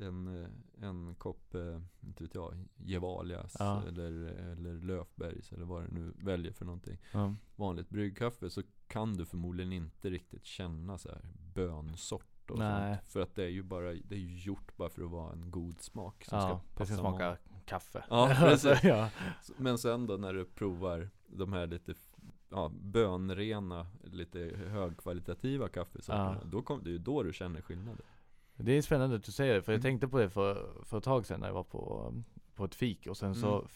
[0.00, 0.46] en,
[0.80, 3.82] en kopp, eh, inte vet jag, Gevalias ja.
[3.88, 4.12] eller,
[4.52, 7.34] eller Löfbergs eller vad du nu väljer för någonting ja.
[7.56, 11.22] Vanligt bryggkaffe så kan du förmodligen inte riktigt känna så här
[11.54, 12.50] bönsort
[13.06, 15.80] För att det är ju bara, det är gjort bara för att vara en god
[15.80, 18.84] smak som ja, ska passa det ska smaka kaffe Ja, precis.
[18.84, 19.08] ja.
[19.56, 21.94] Men sen då när du provar de här lite
[22.52, 24.38] ja, bönrena, lite
[24.68, 26.38] högkvalitativa kaffesorterna.
[26.42, 26.48] Ja.
[26.48, 28.06] Då kom, det är ju då du känner skillnaden.
[28.56, 29.82] Det är spännande att du säger det, för jag mm.
[29.82, 32.14] tänkte på det för, för ett tag sedan när jag var på,
[32.54, 33.40] på ett fik och sen mm.
[33.40, 33.66] så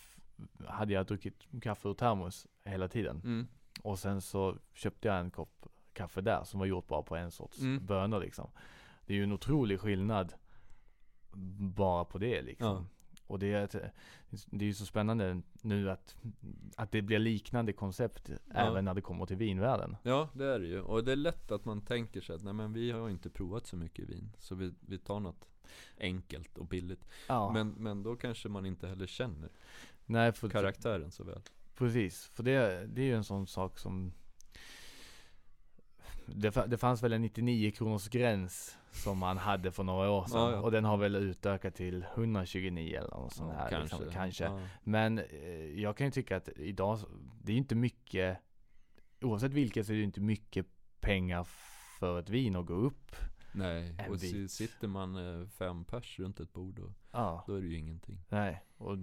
[0.67, 3.21] hade jag druckit kaffe ur termos hela tiden.
[3.25, 3.47] Mm.
[3.83, 7.31] Och sen så köpte jag en kopp kaffe där som var gjort bara på en
[7.31, 7.87] sorts mm.
[7.87, 8.51] bönor liksom.
[9.07, 10.33] Det är ju en otrolig skillnad
[11.77, 12.67] bara på det liksom.
[12.67, 12.85] Ja.
[13.27, 13.93] Och det är,
[14.31, 16.17] det är ju så spännande nu att,
[16.77, 18.37] att det blir liknande koncept ja.
[18.55, 19.97] även när det kommer till vinvärlden.
[20.03, 20.81] Ja, det är det ju.
[20.81, 23.67] Och det är lätt att man tänker sig att nej men vi har inte provat
[23.67, 24.33] så mycket vin.
[24.39, 25.49] Så vi, vi tar något
[25.99, 27.07] enkelt och billigt.
[27.29, 27.53] Ja.
[27.53, 29.51] Men, men då kanske man inte heller känner
[30.07, 31.41] nej, för, karaktären så väl.
[31.75, 34.13] Precis, för det, det är ju en sån sak som
[36.27, 40.41] det, det fanns väl en 99 kronors gräns som man hade för några år sedan.
[40.41, 40.61] Ja, ja.
[40.61, 43.71] Och den har väl utökat till 129 eller något sånt här.
[43.71, 43.97] Kanske.
[43.97, 44.69] Liksom, kanske.
[44.83, 46.99] Men eh, jag kan ju tycka att idag,
[47.43, 48.39] det är inte mycket,
[49.21, 50.67] oavsett vilket så är det inte mycket
[51.01, 51.47] pengar
[51.99, 53.17] för ett vin att gå upp.
[53.53, 54.51] Nej, och bit.
[54.51, 56.93] sitter man eh, fem pers runt ett bord då,
[57.47, 58.19] då är det ju ingenting.
[58.29, 58.99] Nej, och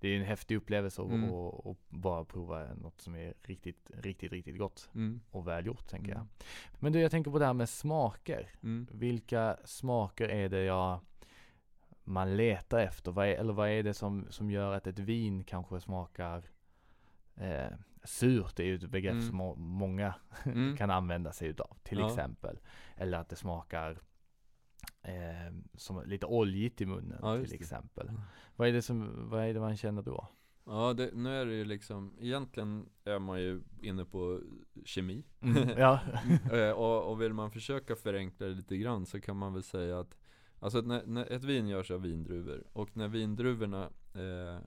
[0.00, 1.30] det är en häftig upplevelse att mm.
[1.30, 5.20] och, och bara prova något som är riktigt, riktigt, riktigt gott mm.
[5.30, 6.18] och välgjort tänker mm.
[6.18, 6.46] jag.
[6.80, 8.50] Men du, jag tänker på det här med smaker.
[8.62, 8.86] Mm.
[8.92, 11.00] Vilka smaker är det jag
[12.04, 13.12] man letar efter?
[13.12, 16.42] Vad är, eller vad är det som, som gör att ett vin kanske smakar
[17.36, 17.72] eh,
[18.04, 18.56] surt?
[18.56, 19.26] Det är ju ett begrepp mm.
[19.26, 20.76] som många mm.
[20.76, 22.06] kan använda sig utav till ja.
[22.06, 22.58] exempel.
[22.96, 23.98] Eller att det smakar
[25.02, 28.10] eh, som lite oljigt i munnen ja, till exempel.
[28.56, 30.28] Vad är det som, vad är det man känner då?
[30.64, 34.40] Ja, det, nu är det ju liksom, egentligen är man ju inne på
[34.84, 35.24] kemi.
[35.40, 36.00] Mm, ja.
[36.52, 40.00] Eh, och, och vill man försöka förenkla det lite grann så kan man väl säga
[40.00, 40.18] att
[40.60, 44.60] Alltså när, när ett vin görs av vindruvor och när vindruvorna eh,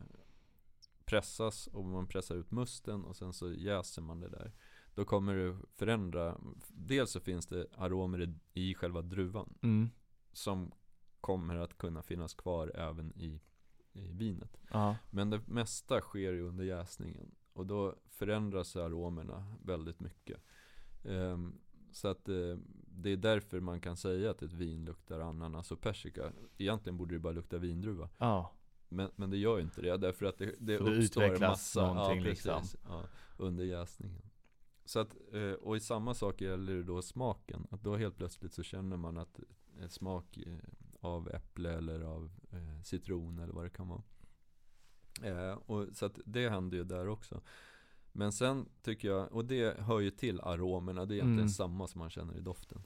[1.05, 4.51] pressas och man pressar ut musten och sen så jäser man det där
[4.95, 9.89] Då kommer det förändra Dels så finns det aromer i, i själva druvan mm.
[10.33, 10.71] Som
[11.21, 13.41] kommer att kunna finnas kvar även i,
[13.93, 14.95] i vinet ja.
[15.09, 20.41] Men det mesta sker ju under jäsningen Och då förändras aromerna väldigt mycket
[21.03, 21.59] um,
[21.91, 25.81] Så att uh, det är därför man kan säga att ett vin luktar ananas och
[25.81, 28.53] persika Egentligen borde det bara lukta vindruva Ja
[28.91, 32.09] men, men det gör ju inte det, därför att det, det uppstår det massa ja,
[32.23, 32.63] precis, liksom.
[32.87, 33.03] ja,
[33.37, 34.21] under jäsningen.
[34.85, 37.67] Så att, eh, och i samma sak gäller det då smaken.
[37.71, 39.39] Att då helt plötsligt så känner man att
[39.89, 40.57] smak eh,
[40.99, 44.03] av äpple eller av eh, citron eller vad det kan vara.
[45.57, 47.41] och, så att det händer ju där också.
[48.11, 51.49] Men sen tycker jag, och det hör ju till aromerna, det är egentligen mm.
[51.49, 52.83] samma som man känner i doften.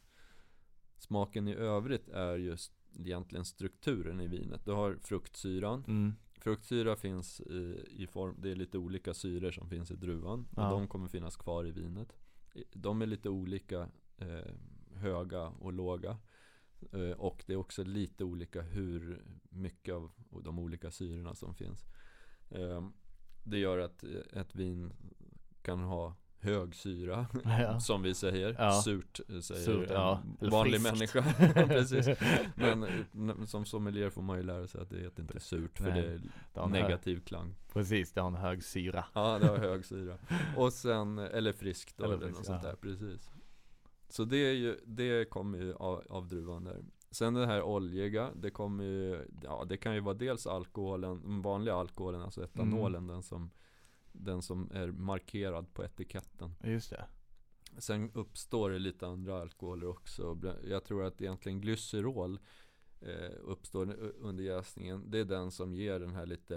[0.98, 4.66] Smaken i övrigt är just egentligen strukturen i vinet.
[4.66, 5.84] Du har fruktsyran.
[5.88, 6.14] Mm.
[6.40, 10.48] Fruktsyra finns i, i form, det är lite olika syror som finns i druvan.
[10.52, 12.16] Och de kommer finnas kvar i vinet.
[12.74, 14.52] De är lite olika eh,
[14.96, 16.18] höga och låga.
[16.92, 21.86] Eh, och det är också lite olika hur mycket av de olika syrorna som finns.
[22.50, 22.88] Eh,
[23.44, 24.94] det gör att ett vin
[25.62, 27.80] kan ha hög syra ja.
[27.80, 28.72] Som vi säger, ja.
[28.72, 30.22] surt säger surt, en ja.
[30.40, 31.22] vanlig människa
[31.54, 32.08] Precis.
[32.56, 36.02] Men som sommelier får man ju lära sig att det heter inte surt för Nej.
[36.02, 36.20] det är
[36.54, 40.18] det negativ klang Precis, det har en hög syra Ja, det har hög syra
[40.58, 43.32] Och sen, eller friskt eller, eller något sånt där, precis
[44.10, 48.32] Så det är ju, det kommer ju av, av druvan där Sen det här oljiga,
[48.36, 53.04] det kommer ju, ja det kan ju vara dels alkoholen, den vanliga alkoholen, alltså etanolen,
[53.04, 53.08] mm.
[53.08, 53.52] den som
[54.12, 56.56] den som är markerad på etiketten.
[56.64, 57.06] Just det.
[57.78, 60.40] Sen uppstår det lite andra alkoholer också.
[60.64, 62.40] Jag tror att egentligen glycerol
[63.02, 65.12] eh, uppstår under jäsningen.
[65.12, 66.56] Det är den som ger den här lite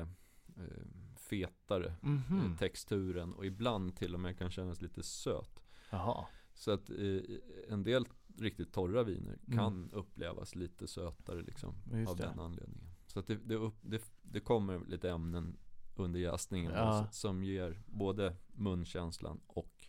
[0.57, 2.59] eh, fetare mm -hmm.
[2.59, 5.63] texturen och ibland till och med kan kännas lite söt.
[5.91, 6.27] Jaha.
[6.59, 7.21] Så att eh,
[7.69, 8.05] en del
[8.39, 9.59] riktigt torra viner mm.
[9.59, 11.75] kan upplevas lite sötare liksom
[12.09, 12.23] av det.
[12.23, 12.89] den anledningen.
[13.07, 15.57] Så att det, det, det, det kommer lite ämnen
[15.97, 17.09] under jäsningen ja.
[17.13, 19.89] som ger både munkänslan och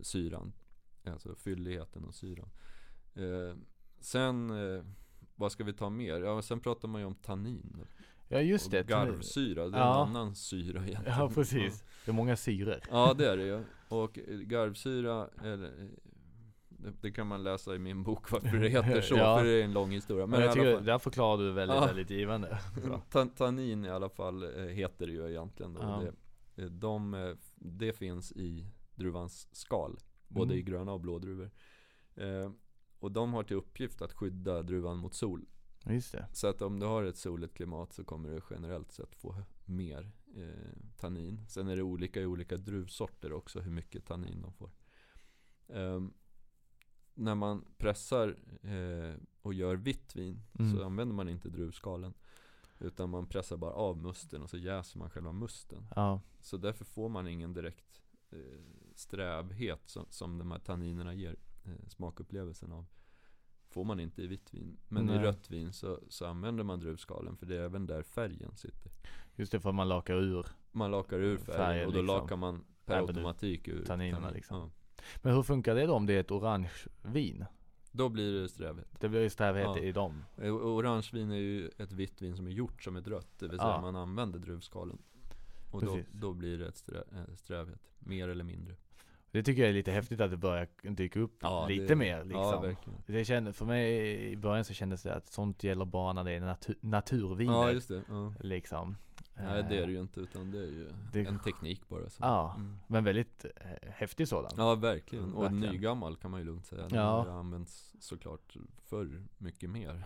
[0.00, 0.52] syran.
[1.04, 2.50] Alltså fylligheten och syran.
[3.14, 3.56] Eh,
[4.00, 4.84] sen, eh,
[5.34, 6.20] vad ska vi ta mer?
[6.20, 7.86] Ja, sen pratar man ju om tannin.
[8.32, 8.86] Ja just och det.
[8.86, 10.02] Garvsyra, det är ja.
[10.02, 11.18] en annan syra egentligen.
[11.18, 11.84] Ja precis.
[12.04, 12.80] Det är många syror.
[12.90, 13.64] Ja det är det ju.
[13.88, 15.70] Och garvsyra, eller
[16.68, 19.38] det, det, kan man läsa i min bok varför det heter så, ja.
[19.38, 21.76] för det är en lång historia Men, Men jag tycker, fall, där förklarar du väldigt,
[21.76, 21.86] ja.
[21.86, 22.58] väldigt givande
[23.36, 25.80] Tannin i alla fall eh, heter det ju egentligen då.
[25.82, 26.02] Ja.
[26.54, 29.96] Det, eh, de, eh, det finns i druvans skal
[30.28, 30.58] Både mm.
[30.58, 31.50] i gröna och blå druvor
[32.14, 32.50] eh,
[32.98, 35.46] Och de har till uppgift att skydda druvan mot sol
[35.84, 36.28] Just det.
[36.32, 40.12] Så att om du har ett soligt klimat så kommer du generellt sett få mer
[40.36, 44.70] eh, tannin Sen är det olika i olika druvsorter också hur mycket tannin de får
[45.66, 46.14] um,
[47.14, 50.72] när man pressar eh, och gör vitt vin mm.
[50.72, 52.14] så använder man inte druvskalen.
[52.78, 55.86] Utan man pressar bara av musten och så jäser man själva musten.
[55.96, 56.20] Ja.
[56.40, 58.38] Så därför får man ingen direkt eh,
[58.94, 62.86] strävhet som, som de här tanninerna ger eh, smakupplevelsen av.
[63.70, 64.76] Får man inte i vitt vin.
[64.88, 65.16] Men Nej.
[65.16, 68.92] i rött vin så, så använder man druvskalen för det är även där färgen sitter.
[69.36, 72.16] Just det, för man lakar ur Man lakar ur färgen, färgen och då liksom.
[72.16, 74.34] lakar man per automatik ur tanninerna tannin.
[74.34, 74.56] liksom.
[74.56, 74.70] Ja.
[75.22, 77.44] Men hur funkar det då om det är ett orange vin?
[77.92, 79.78] Då blir det strävhet Det blir strävhet ja.
[79.78, 83.48] i dem Orangevin är ju ett vitt vin som är gjort som ett rött Det
[83.48, 83.80] vill säga ja.
[83.80, 84.98] man använder druvskalen
[85.70, 88.76] Och då, då, blir det ett strä, eh, strävhet Mer eller mindre
[89.32, 92.24] Det tycker jag är lite häftigt att det börjar dyka upp ja, lite det, mer
[92.24, 96.12] liksom ja, det kände, För mig i början så kändes det att sånt gäller bara
[96.12, 98.34] när det är natur, naturviner Ja just det ja.
[98.40, 98.96] Liksom
[99.34, 102.22] Nej det är det ju inte utan det är ju det, en teknik bara så.
[102.22, 102.78] Ja, mm.
[102.86, 105.72] men väldigt eh, häftig sådan Ja verkligen, och verkligen.
[105.72, 107.24] nygammal kan man ju lugnt säga ja.
[107.26, 109.90] Det används såklart för mycket mer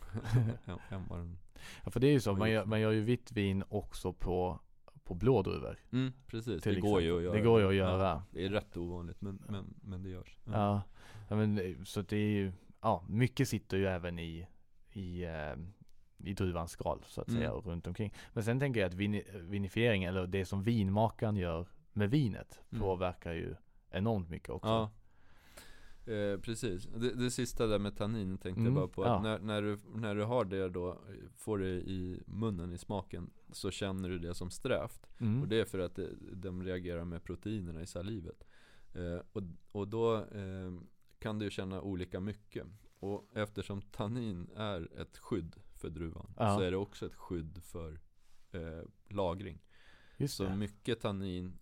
[0.89, 1.39] än vad den
[1.85, 4.61] Ja för det är ju så, man gör, man gör ju vitt vin också på
[5.05, 8.23] på blådruvor mm, Precis, det går ju att göra Det går ju att göra ja,
[8.31, 10.53] Det är rätt ovanligt men, men, men det görs ja.
[10.53, 10.83] ja.
[11.29, 14.47] ja, men så det är ju Ja, mycket sitter ju även i
[14.93, 15.57] i, eh,
[16.29, 17.57] i druvans skal så att säga mm.
[17.57, 18.15] och runt omkring.
[18.33, 22.83] Men sen tänker jag att vin, vinifiering eller det som vinmakaren gör med vinet mm.
[22.83, 23.55] påverkar ju
[23.91, 24.69] enormt mycket också.
[24.69, 24.91] Ja.
[26.07, 28.65] Eh, precis, det, det, sista där med tannin tänkte mm.
[28.65, 29.05] jag bara på.
[29.05, 29.23] Ja.
[29.23, 30.99] När, när, du, när du har det då,
[31.37, 35.07] får det i munnen, i smaken, så känner du det som strävt.
[35.19, 35.43] Mm.
[35.43, 38.45] Och det är för att det, de reagerar med proteinerna i salivet.
[38.95, 40.73] Eh, och, och då eh,
[41.19, 42.67] kan du känna olika mycket.
[42.99, 46.57] Och eftersom tannin är ett skydd för druvan, ja.
[46.57, 48.01] så är det också ett skydd för
[48.53, 49.63] eh, lagring.
[50.17, 50.57] Just så det.
[50.57, 51.59] mycket tannin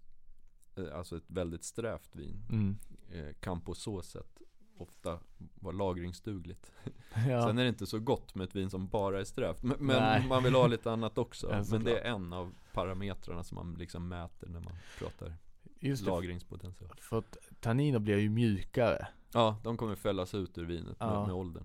[0.92, 2.78] alltså ett väldigt strävt vin, mm.
[3.10, 4.42] Eh, kan på så sätt
[4.76, 5.18] ofta
[5.54, 6.72] vara lagringsdugligt.
[7.28, 7.46] Ja.
[7.46, 10.28] Sen är det inte så gott med ett vin som bara är strävt, men, men
[10.28, 11.64] man vill ha lite annat också.
[11.70, 15.36] men det är en av parametrarna som man liksom mäter när man pratar
[15.80, 16.96] Just lagringspotential.
[17.00, 19.08] För att tanniner blir ju mjukare.
[19.32, 21.18] Ja, de kommer fällas ut ur vinet ja.
[21.18, 21.64] med, med åldern.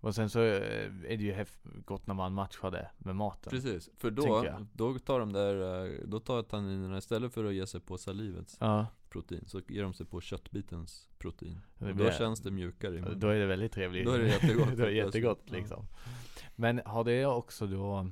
[0.00, 1.44] Och sen så eh, är det ju
[1.84, 6.00] gott när man matchar det med maten Precis, för då, då tar de där, eh,
[6.04, 8.86] då tar tanninerna istället för att ge sig på salivets ja.
[9.08, 13.20] protein Så ger de sig på köttbitens protein Och då känns det mjukare i munnen
[13.20, 15.86] Då är det väldigt trevligt Då är det jättegott Då är det jättegott liksom
[16.56, 18.10] Men har det också då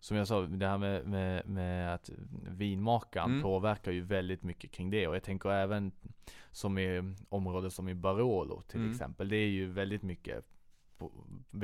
[0.00, 2.10] som jag sa, det här med, med, med att
[2.48, 3.42] vinmakaren mm.
[3.42, 5.92] påverkar ju väldigt mycket kring det och jag tänker även
[6.50, 8.90] som i områden som i Barolo till mm.
[8.90, 9.28] exempel.
[9.28, 10.44] Det är ju väldigt mycket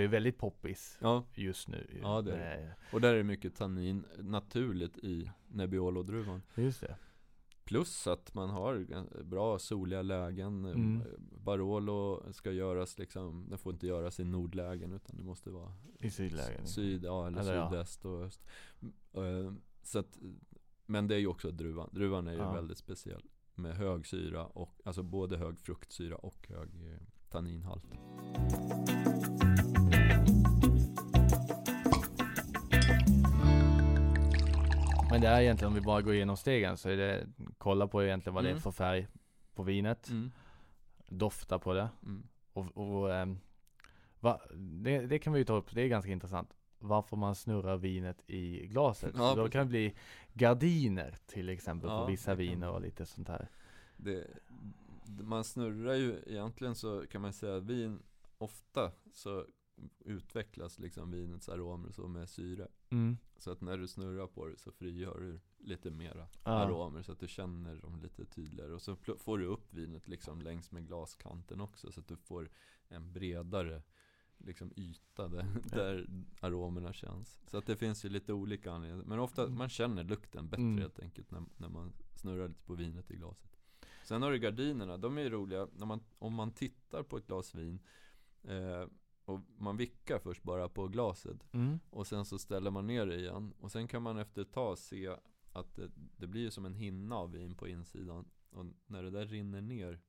[0.02, 1.24] är väldigt poppis ja.
[1.34, 2.74] just nu Ja det är det.
[2.92, 6.96] Och där är det mycket tannin naturligt i Nebbiolo-druvan Just det
[7.64, 8.86] Plus att man har
[9.22, 11.02] bra soliga lägen mm.
[11.44, 16.10] Barolo ska göras liksom Det får inte göras i nordlägen utan det måste vara I
[16.10, 18.10] sydlägen Syd, ja eller, eller sydväst ja.
[18.10, 18.42] och öst
[19.14, 20.18] eh, Så att
[20.86, 22.52] Men det är ju också druvan Druvan är ju ja.
[22.52, 23.22] väldigt speciell
[23.54, 27.84] Med hög syra och Alltså både hög fruktsyra och hög eh, tanninhalt
[35.22, 37.26] det är egentligen om vi bara går igenom stegen så är det
[37.58, 38.48] Kolla på egentligen vad mm.
[38.48, 38.62] det är mm.
[38.62, 39.08] för färg
[39.54, 40.32] på vinet mm.
[41.06, 42.22] Dofta på det mm.
[42.52, 43.38] och, och um,
[44.20, 47.76] va, det, det, kan vi ju ta upp, det är ganska intressant Varför man snurrar
[47.76, 49.94] vinet i glaset ja, Då kan det bli
[50.32, 53.48] gardiner till exempel ja, på vissa viner och lite sånt här
[53.96, 54.26] det,
[55.06, 58.02] Man snurrar ju egentligen så kan man säga att vin
[58.38, 59.46] Ofta så
[59.98, 62.68] utvecklas liksom vinets aromer så med syre.
[62.90, 63.16] Mm.
[63.38, 66.52] Så att när du snurrar på det så frigör du lite mera ah.
[66.52, 68.72] aromer så att du känner dem lite tydligare.
[68.72, 72.50] Och så får du upp vinet liksom längs med glaskanten också så att du får
[72.88, 73.82] en bredare
[74.38, 76.06] liksom yta där, där
[76.40, 77.40] aromerna känns.
[77.46, 79.04] Så att det finns ju lite olika anledningar.
[79.04, 80.78] Men ofta man känner lukten bättre mm.
[80.78, 83.56] helt enkelt när, när man snurrar lite på vinet i glaset.
[84.04, 85.68] Sen har du gardinerna, de är ju roliga.
[85.72, 87.78] När man, om man tittar på ett glas vin
[88.42, 88.86] eh,
[89.62, 91.80] man vickar först bara på glaset mm.
[91.90, 94.78] Och sen så ställer man ner det igen Och sen kan man efter ett tag
[94.78, 95.16] se
[95.52, 99.26] att det, det blir som en hinna av vin på insidan Och när det där
[99.26, 100.00] rinner ner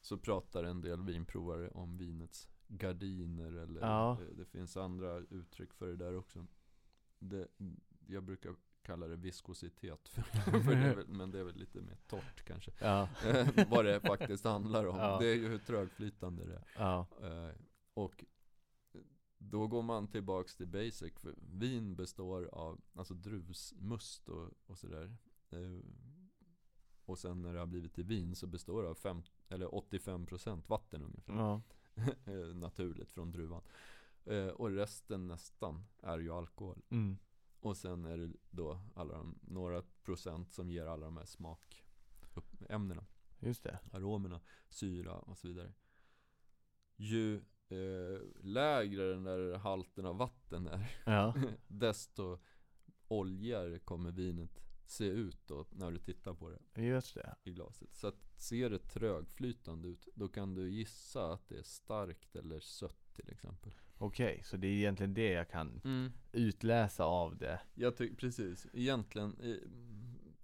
[0.00, 4.18] Så pratar en del vinprovare om vinets gardiner eller ja.
[4.20, 6.46] det, det, finns andra uttryck för det där också
[7.18, 7.48] det,
[8.06, 10.22] Jag brukar kalla det viskositet för,
[10.60, 13.08] för det väl, Men det är väl lite mer torrt kanske ja.
[13.68, 15.18] Vad det faktiskt handlar om ja.
[15.18, 17.06] Det är ju hur trögflytande det är ja.
[17.22, 17.54] Eh,
[17.94, 18.24] och
[19.50, 21.12] då går man tillbaks till basic.
[21.18, 25.16] För vin består av alltså druvsmust och, och sådär.
[25.50, 25.80] Eh,
[27.04, 30.62] och sen när det har blivit till vin så består det av fem, eller 85%
[30.66, 31.34] vatten ungefär.
[31.34, 31.62] Ja.
[32.24, 33.62] Eh, naturligt från druvan.
[34.24, 36.82] Eh, och resten nästan är ju alkohol.
[36.88, 37.18] Mm.
[37.60, 43.06] Och sen är det då alla de, några procent som ger alla de här smakämnena.
[43.38, 43.78] Just det.
[43.92, 45.72] Aromerna, syra och så vidare.
[46.96, 51.34] Ju eh, lägre den där halten av vatten är ja.
[51.68, 52.38] Desto
[53.08, 57.34] oljigare kommer vinet se ut då när du tittar på det Just det.
[57.44, 57.94] I glaset.
[57.94, 62.60] Så att ser det trögflytande ut Då kan du gissa att det är starkt eller
[62.60, 63.72] sött till exempel.
[63.98, 66.12] Okej, okay, så det är egentligen det jag kan mm.
[66.32, 67.60] utläsa av det.
[67.74, 69.36] Jag tycker precis, egentligen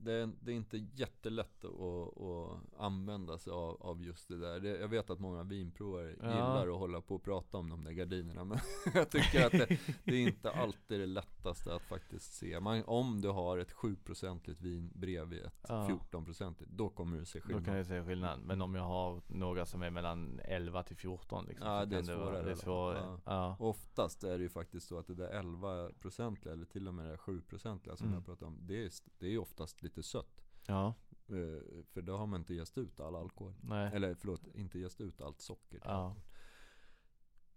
[0.05, 4.61] det är, det är inte jättelätt att, att använda sig av, av just det där.
[4.61, 6.31] Det, jag vet att många vinprovare ja.
[6.31, 8.45] gillar att hålla på och prata om de där gardinerna.
[8.45, 8.59] Men
[8.95, 12.61] jag tycker att det, det, är inte alltid det lättaste att faktiskt se.
[12.61, 16.01] Man, om du har ett 7% vin bredvid ett ja.
[16.11, 17.63] 14% då kommer du se skillnad.
[17.63, 18.41] Då kan du se skillnad.
[18.41, 22.03] Men om jag har några som är mellan 11 till 14 liksom, Ja, det är
[22.03, 22.43] svårare.
[22.43, 22.99] Det, är svårare.
[23.05, 23.21] Ja.
[23.25, 23.57] Ja.
[23.59, 27.17] Oftast är det ju faktiskt så att det där 11% eller till och med det
[27.17, 28.15] 7% som mm.
[28.15, 28.59] jag pratar om.
[28.61, 30.45] Det är, det är oftast lite lite sött.
[30.67, 30.95] Ja.
[31.29, 33.55] Eh, för då har man inte gäst ut all alkohol.
[33.61, 33.91] Nej.
[33.95, 35.81] Eller förlåt, inte gäst ut allt socker.
[35.85, 36.17] Ja.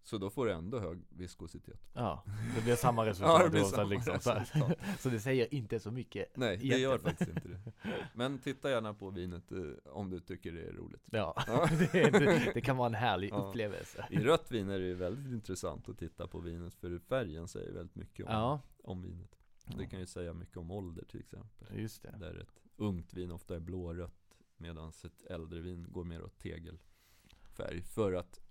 [0.04, 2.24] Så då får du ändå hög viskositet Ja,
[2.56, 4.48] det blir samma resultat ja, det blir samma liksom, resultat.
[4.48, 7.74] Så, så, det säger inte så mycket Nej, det gör faktiskt inte det
[8.14, 11.70] Men titta gärna på vinet eh, om du tycker det är roligt Ja, ja.
[11.92, 13.36] det, det, kan vara en härlig ja.
[13.36, 17.72] upplevelse I rött vin är det väldigt intressant att titta på vinet för färgen säger
[17.72, 19.36] väldigt mycket om, om vinet
[19.66, 23.32] Det kan ju säga mycket om ålder till exempel Just det Där ett ungt vin
[23.32, 28.42] ofta är blårött Medan ett äldre vin går mer åt tegelfärg För att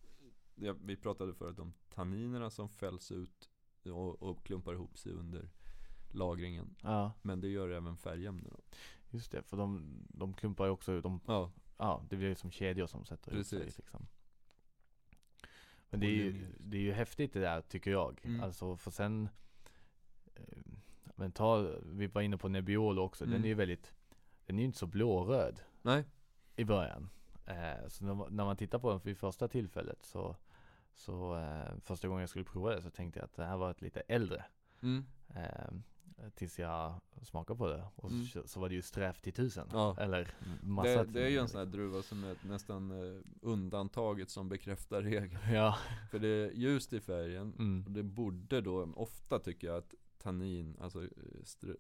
[0.81, 3.51] vi pratade förut om tanninerna som fälls ut
[3.85, 5.51] och, och klumpar ihop sig under
[6.11, 6.77] lagringen.
[6.83, 7.13] Ja.
[7.23, 8.57] Men det gör även färgämnena.
[9.11, 11.53] Just det, för de, de klumpar ju också, de, ja.
[11.77, 13.53] ja, det blir ju som kedjor som sätter Precis.
[13.53, 14.07] ut sig liksom.
[15.91, 18.21] Men det är, ju, det är ju häftigt det där tycker jag.
[18.25, 18.41] Mm.
[18.41, 19.29] Alltså för sen
[21.15, 23.33] Men ta, vi var inne på Nebbiolo också, mm.
[23.33, 23.93] den är ju väldigt
[24.47, 26.05] Den är ju inte så blåröd Nej
[26.57, 27.11] I början
[27.47, 30.37] Eh, så när, när, man tittar på den vid första tillfället så,
[30.95, 33.71] så eh, första gången jag skulle prova det så tänkte jag att det här var
[33.71, 34.45] ett lite äldre.
[34.83, 35.05] Mm.
[35.35, 35.75] Eh,
[36.35, 38.25] tills jag smakade på det och mm.
[38.25, 39.69] så, så, var det ju strävt till tusen.
[39.73, 39.97] Ja.
[40.01, 44.31] Eller massa det, det är ju en sån här druva som är nästan eh, undantaget
[44.31, 45.39] som bekräftar regeln.
[45.53, 45.79] Ja.
[46.11, 47.85] För det är ljust i färgen mm.
[47.87, 49.95] och det borde då, ofta tycker jag att
[50.25, 51.09] tannin, alltså eh,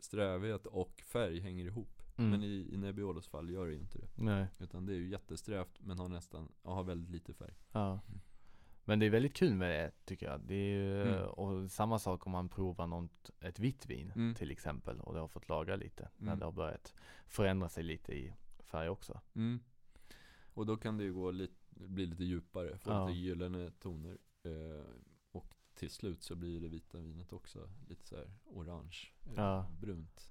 [0.01, 2.03] strävhet och färg hänger ihop.
[2.17, 2.31] Mm.
[2.31, 4.09] Men i, i Nebbiolos fall gör det inte det.
[4.17, 4.47] Nej.
[4.59, 7.55] Utan det är ju jättesträvt men har nästan, har väldigt lite färg.
[7.73, 8.01] Ja.
[8.85, 10.41] Men det är väldigt kul med det tycker jag.
[10.41, 11.29] Det är ju, mm.
[11.29, 14.35] och samma sak om man provar något, ett vitt vin mm.
[14.35, 16.09] till exempel och det har fått lagra lite.
[16.17, 16.39] När mm.
[16.39, 16.95] det har börjat
[17.27, 18.35] förändra sig lite i
[18.65, 19.21] färg också.
[19.35, 19.61] Mm.
[20.55, 23.07] Och då kan det ju gå lite, bli lite djupare, få ja.
[23.09, 24.19] lite gyllene toner.
[24.43, 24.85] Eh,
[25.75, 29.67] till slut så blir det vita vinet också lite så orange, eh, ja.
[29.81, 30.31] brunt.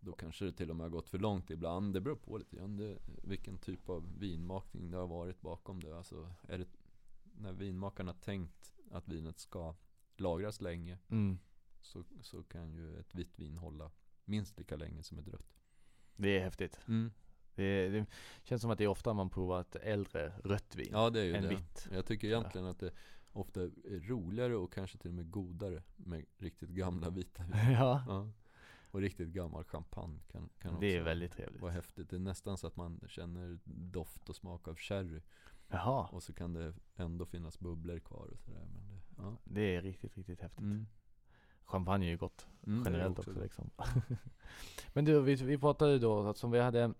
[0.00, 1.94] Då kanske det till och med har gått för långt ibland.
[1.94, 5.96] Det beror på lite grann det, vilken typ av vinmakning det har varit bakom det.
[5.96, 6.66] Alltså är det
[7.22, 9.74] när vinmakarna tänkt att vinet ska
[10.16, 11.38] lagras länge mm.
[11.80, 13.90] så, så kan ju ett vitt vin hålla
[14.24, 15.56] minst lika länge som ett rött.
[16.16, 16.80] Det är häftigt.
[16.88, 17.12] Mm.
[17.54, 18.06] Det, det,
[18.42, 21.24] känns som att det är ofta man provar ett äldre rött vin Ja det är
[21.24, 21.48] ju än det.
[21.48, 21.88] vitt.
[21.92, 22.92] Jag tycker egentligen att det
[23.32, 27.72] ofta roligare och kanske till och med godare med riktigt gamla vita vin.
[27.72, 28.04] ja.
[28.06, 28.28] ja.
[28.90, 32.58] Och riktigt gammal champagne kan, kan Det är väldigt trevligt vara häftigt Det är nästan
[32.58, 35.20] så att man känner doft och smak av sherry
[35.68, 39.36] Jaha Och så kan det ändå finnas bubblor kvar och sådär men det, ja.
[39.44, 40.86] det är riktigt, riktigt häftigt mm.
[41.64, 43.70] Champagne är ju gott mm, generellt också, också liksom
[44.92, 46.94] Men du, vi, vi pratade då att som vi hade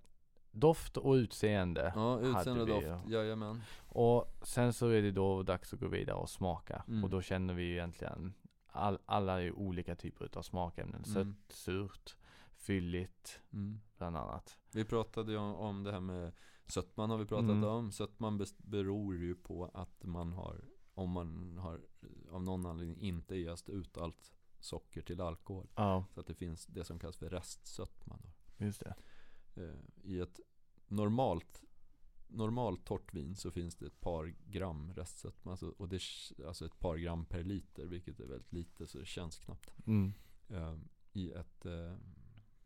[0.52, 5.74] Doft och utseende Ja, utseende och doft, jajamän Och sen så är det då dags
[5.74, 7.04] att gå vidare och smaka mm.
[7.04, 8.34] Och då känner vi ju egentligen
[8.72, 11.04] all, alla är olika typer av smakämnen.
[11.04, 11.14] Mm.
[11.14, 12.16] Sött, surt,
[12.54, 13.80] fylligt mm.
[13.96, 14.58] bland annat.
[14.72, 16.32] Vi pratade ju om, om det här med
[16.66, 17.64] sötman har vi pratat mm.
[17.64, 17.92] om.
[17.92, 21.80] Sötman beror ju på att man har, om man har
[22.30, 25.68] av någon anledning inte jäst ut allt socker till alkohol.
[25.74, 26.04] Ja.
[26.14, 28.22] Så att det finns det som kallas för restsötman.
[28.56, 28.94] Just det.
[29.54, 30.40] Eh, I ett
[30.86, 31.62] normalt
[32.32, 35.50] normalt torrt vin så finns det ett par gram restsötma.
[35.50, 36.02] Alltså, och det är
[36.46, 39.86] alltså ett par gram per liter, vilket är väldigt lite så det känns knappt.
[39.86, 40.12] Mm.
[40.50, 40.78] Uh,
[41.12, 41.96] I ett, uh,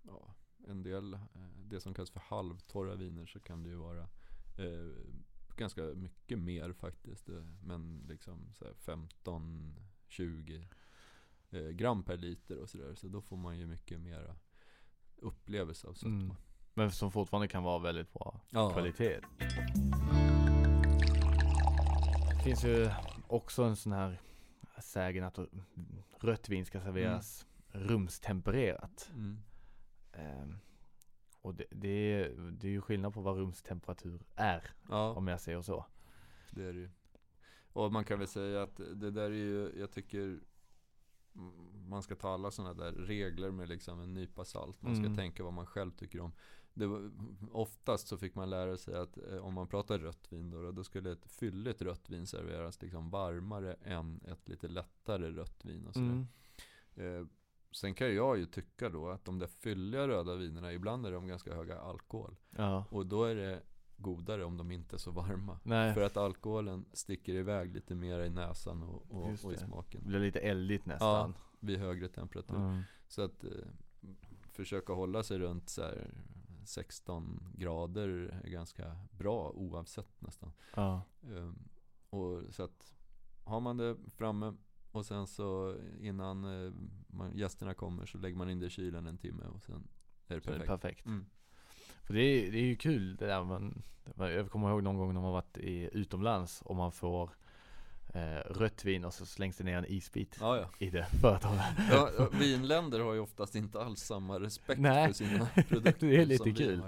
[0.02, 0.34] ja,
[0.66, 1.20] en del, uh,
[1.64, 4.08] det som kallas för halvtorra viner så kan det ju vara
[5.56, 7.28] ganska mycket mer faktiskt.
[7.62, 10.66] men liksom 15-20
[11.72, 12.94] gram per liter och sådär.
[12.94, 14.36] Så då får man ju mycket mera
[15.16, 16.14] upplevelse av sötma.
[16.14, 16.36] Mm.
[16.78, 18.70] Men som fortfarande kan vara väldigt bra ja.
[18.70, 19.20] kvalitet.
[22.30, 22.90] Det finns ju
[23.26, 24.20] också en sån här
[24.82, 25.38] sägen att
[26.20, 27.88] rött vin ska serveras mm.
[27.88, 29.10] rumstempererat.
[29.14, 29.42] Mm.
[30.12, 30.58] Um,
[31.40, 35.12] och det, det, är, det är ju skillnad på vad rumstemperatur är, ja.
[35.12, 35.86] om jag säger så.
[36.50, 36.90] Det är det ju.
[37.72, 40.40] Och man kan väl säga att det där är ju, jag tycker
[41.88, 44.82] man ska ta alla sådana där regler med liksom en nypa salt.
[44.82, 45.16] Man ska mm.
[45.16, 46.32] tänka vad man själv tycker om.
[46.76, 47.10] Det var,
[47.52, 50.84] oftast så fick man lära sig att eh, om man pratar rött vin då, då
[50.84, 55.86] skulle ett fylligt rött vin serveras liksom varmare än ett lite lättare rött vin.
[55.86, 56.26] Och sådär.
[56.96, 57.20] Mm.
[57.20, 57.26] Eh,
[57.70, 61.26] sen kan jag ju tycka då att de där fylliga röda vinerna, ibland är de
[61.26, 62.36] ganska höga alkohol.
[62.50, 62.84] Ja.
[62.90, 63.62] Och då är det
[63.96, 65.58] godare om de inte är så varma.
[65.62, 65.94] Nej.
[65.94, 70.00] För att alkoholen sticker iväg lite mer i näsan och, och, och i smaken.
[70.02, 71.34] Det blir lite eldigt nästan.
[71.36, 72.56] Ja, vid högre temperatur.
[72.56, 72.82] Mm.
[73.08, 73.50] Så att eh,
[74.52, 75.82] försöka hålla sig runt så
[76.66, 78.08] 16 grader
[78.44, 80.52] är ganska bra oavsett nästan.
[80.74, 81.02] Ja.
[81.22, 81.68] Um,
[82.10, 82.94] och så att
[83.44, 84.54] har man det framme
[84.92, 86.72] och sen så innan uh,
[87.06, 89.88] man, gästerna kommer så lägger man in det i kylen en timme och sen
[90.28, 90.54] är det så perfekt.
[90.54, 91.06] Är det perfekt.
[91.06, 91.26] Mm.
[92.02, 93.82] För det är, det är ju kul det där man,
[94.16, 97.30] jag kommer ihåg någon gång när man varit i, utomlands och man får eh,
[98.50, 100.68] rött vin och så slängs det ner en isbit ja, ja.
[100.78, 101.62] i det företaget.
[101.90, 105.06] Ja, vinländer har ju oftast inte alls samma respekt Nej.
[105.06, 106.06] för sina produkter.
[106.08, 106.82] det är lite kul.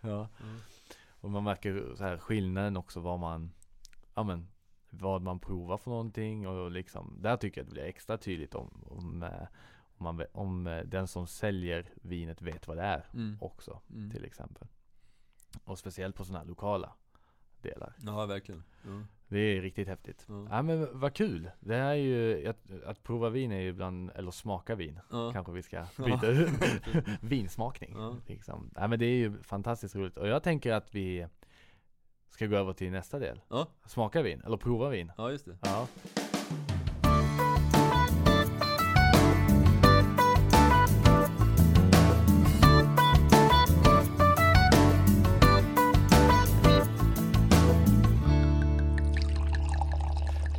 [0.00, 0.28] Ja.
[0.42, 0.60] Mm.
[1.08, 3.50] Och man märker så här skillnaden också vad man,
[4.14, 4.48] ja men
[4.90, 8.84] vad man provar för någonting och liksom där tycker jag det blir extra tydligt om,
[8.86, 9.46] om, eh,
[9.96, 13.36] om, man, om eh, den som säljer vinet vet vad det är mm.
[13.40, 14.10] också mm.
[14.10, 14.68] till exempel.
[15.64, 16.92] Och speciellt på sådana här lokala
[17.64, 17.92] delar.
[17.98, 18.62] Ja, verkligen.
[18.84, 19.06] Mm.
[19.28, 20.28] Det är riktigt häftigt.
[20.28, 20.48] Mm.
[20.50, 21.50] Ja men vad kul.
[21.60, 25.00] Det här är ju, att, att prova vin är ju ibland, eller smaka vin.
[25.10, 25.32] Ja.
[25.32, 26.50] Kanske vi ska byta ut.
[27.20, 27.94] Vinsmakning.
[27.96, 28.16] Ja.
[28.26, 28.70] Liksom.
[28.74, 30.16] Ja men det är ju fantastiskt roligt.
[30.16, 31.26] Och jag tänker att vi
[32.30, 33.40] ska gå över till nästa del.
[33.86, 35.12] Smaka vin, eller prova vin.
[35.16, 35.56] Ja just det.
[35.62, 35.86] Ja.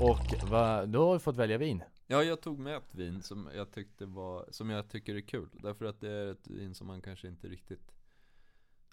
[0.05, 1.83] Och va, då har du fått välja vin.
[2.07, 5.49] Ja, jag tog med ett vin som jag tyckte var, som jag tycker är kul.
[5.53, 7.91] Därför att det är ett vin som man kanske inte riktigt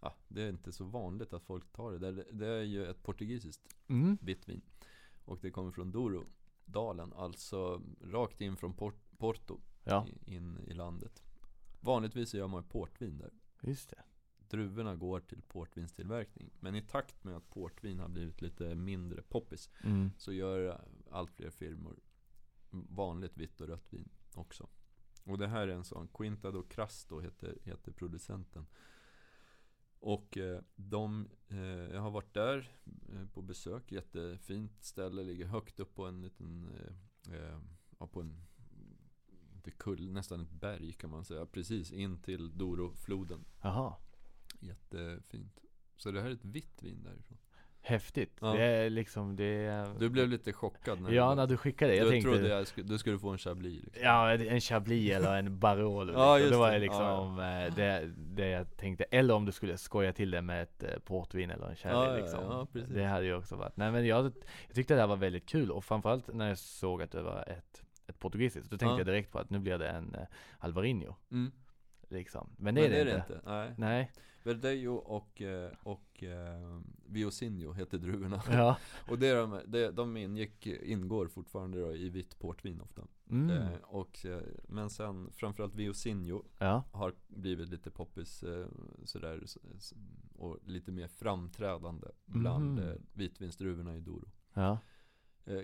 [0.01, 2.13] Ja, det är inte så vanligt att folk tar det.
[2.13, 4.19] Det, det är ju ett portugisiskt mm.
[4.21, 4.63] vitt vin.
[5.25, 6.25] Och det kommer från Douro,
[6.65, 10.07] dalen, alltså rakt in från Port Porto ja.
[10.27, 11.23] in i landet.
[11.81, 13.31] Vanligtvis gör man portvin där.
[13.63, 14.03] Just det
[14.53, 16.51] druvorna går till portvinstillverkning.
[16.61, 20.11] Men i takt med att portvin har blivit lite mindre poppis mm.
[20.19, 20.81] så gör
[21.13, 22.01] allt fler firmor
[22.71, 24.69] vanligt vitt och rött vin också.
[25.25, 28.67] Och det här är en sån, Quinta do Crasto heter, heter producenten.
[29.99, 32.77] Och eh, de, eh, jag har varit där
[33.13, 36.71] eh, på besök, jättefint ställe, ligger högt upp på en liten,
[37.99, 38.47] ja, på en
[39.55, 43.45] inte kull, nästan ett berg kan man säga, precis in till Dorofloden.
[43.63, 43.97] Jaha.
[44.61, 45.65] Jättefint.
[45.97, 47.39] Så det här är ett vitt vin därifrån.
[47.85, 48.37] Häftigt.
[48.41, 48.53] Ja.
[48.53, 51.97] Det är liksom det Du blev lite chockad när Ja, när du skickade det.
[51.97, 54.03] Jag du tänkte trodde jag skulle, du skulle få en Chablis liksom.
[54.05, 56.23] Ja, en Chablis eller en Barolo liksom.
[56.23, 57.71] ja, just det var liksom ja, ja.
[57.71, 61.51] Det, det jag tänkte Eller om du skulle skoja till det med ett eh, portvin
[61.51, 62.41] eller en sherry ja, liksom.
[62.45, 62.95] ja, precis.
[62.95, 64.25] Det hade ju också varit Nej men jag,
[64.67, 67.45] jag tyckte det här var väldigt kul och framförallt när jag såg att det var
[67.49, 70.27] ett, ett portugisiskt Då tänkte jag direkt på att nu blir det en uh,
[70.59, 71.53] Alvarinho mm.
[72.09, 72.51] Liksom.
[72.57, 73.33] Men det men är det, det inte.
[73.33, 73.51] inte.
[73.51, 73.75] Nej.
[73.77, 74.11] Nej.
[74.43, 78.43] Verdejo och, eh, och eh, Viosinho heter druvorna.
[78.51, 78.79] Ja.
[79.11, 83.03] och det de, det, de ingick, ingår fortfarande då i vitt portvin ofta.
[83.31, 83.51] Mm.
[83.51, 86.85] Eh, och, eh, men sen framförallt Viosinho ja.
[86.93, 88.67] har blivit lite poppis eh,
[89.05, 89.45] sådär
[90.35, 93.03] och lite mer framträdande bland mm.
[93.13, 94.29] vitvinsdruvorna i Doro.
[94.55, 94.79] Ja.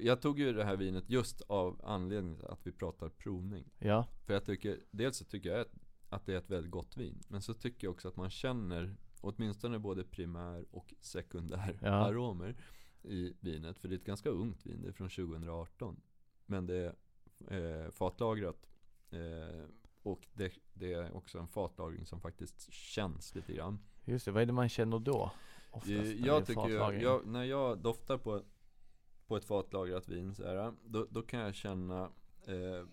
[0.00, 3.64] Jag tog ju det här vinet just av anledning att vi pratar provning.
[3.78, 4.06] Ja.
[4.26, 5.74] För jag tycker, dels så tycker jag att
[6.08, 7.22] att det är ett väldigt gott vin.
[7.28, 11.88] Men så tycker jag också att man känner åtminstone både primär och sekundär ja.
[11.88, 12.56] aromer
[13.02, 13.78] i vinet.
[13.78, 16.00] För det är ett ganska ungt vin, det är från 2018.
[16.46, 16.94] Men det
[17.48, 18.68] är eh, fatlagrat.
[19.10, 19.64] Eh,
[20.02, 23.78] och det, det, är också en fatlagring som faktiskt känns lite grann.
[24.04, 25.32] Just det, vad är det man känner då?
[25.70, 28.42] Oftast eh, jag tycker jag, jag, när jag doftar på,
[29.26, 32.10] på ett fatlagrat vin så här, då, då kan jag känna
[32.46, 32.86] eh,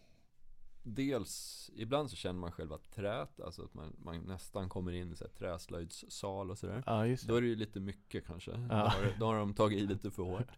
[0.88, 5.16] Dels, ibland så känner man själva trät, alltså att man, man nästan kommer in i
[5.16, 6.84] så här träslöjdssal och sådär.
[6.86, 7.34] Ja, just det.
[7.34, 8.52] Då är det ju lite mycket kanske.
[8.52, 8.58] Ja.
[8.68, 10.52] Då, har, då har de tagit i lite för hårt.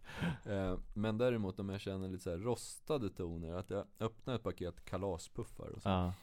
[0.44, 4.84] eh, men däremot om jag känner lite så rostade toner, att jag öppnar ett paket
[4.84, 6.14] kalaspuffar och så ja.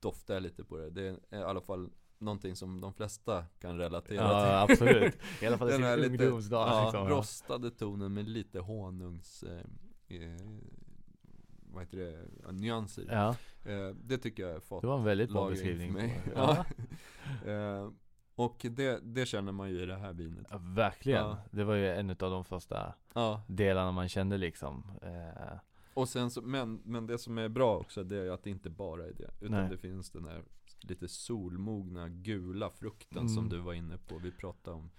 [0.00, 0.90] doftar jag lite på det.
[0.90, 4.52] Det är i alla fall någonting som de flesta kan relatera ja, till.
[4.52, 5.18] Ja, absolut.
[5.42, 6.68] I alla fall i sin ungdomsdag.
[6.68, 9.64] Ja, liksom, rostade tonen med lite honungs eh,
[10.08, 10.36] eh,
[11.72, 13.06] vad heter det, nyanser.
[13.10, 13.36] Ja.
[13.70, 15.92] Eh, det tycker jag är fått Det var en väldigt bra beskrivning.
[15.92, 16.22] För mig.
[16.34, 16.64] Ja.
[17.52, 17.90] eh,
[18.34, 20.46] och det, det känner man ju i det här vinet.
[20.50, 21.36] Ja, verkligen.
[21.50, 22.94] Det var ju en av de första
[23.46, 24.90] delarna man kände liksom.
[25.02, 25.58] Eh.
[25.94, 28.70] Och sen så, men, men det som är bra också, det är att det inte
[28.70, 29.30] bara är det.
[29.40, 29.70] Utan Nej.
[29.70, 30.42] det finns den här
[30.80, 33.28] lite solmogna gula frukten mm.
[33.28, 34.18] som du var inne på.
[34.18, 34.90] Vi pratade om,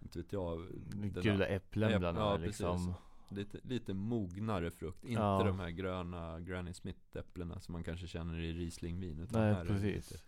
[0.00, 0.66] inte vet jag.
[1.22, 2.76] Gula äpplen bland annat ja, liksom.
[2.76, 5.04] Precis lite, lite mognare frukt.
[5.04, 5.42] Inte ja.
[5.44, 9.20] de här gröna Granny Smith-äpplena som man kanske känner i Rieslingvin.
[9.20, 10.10] Utan Nej, precis.
[10.10, 10.22] Lite...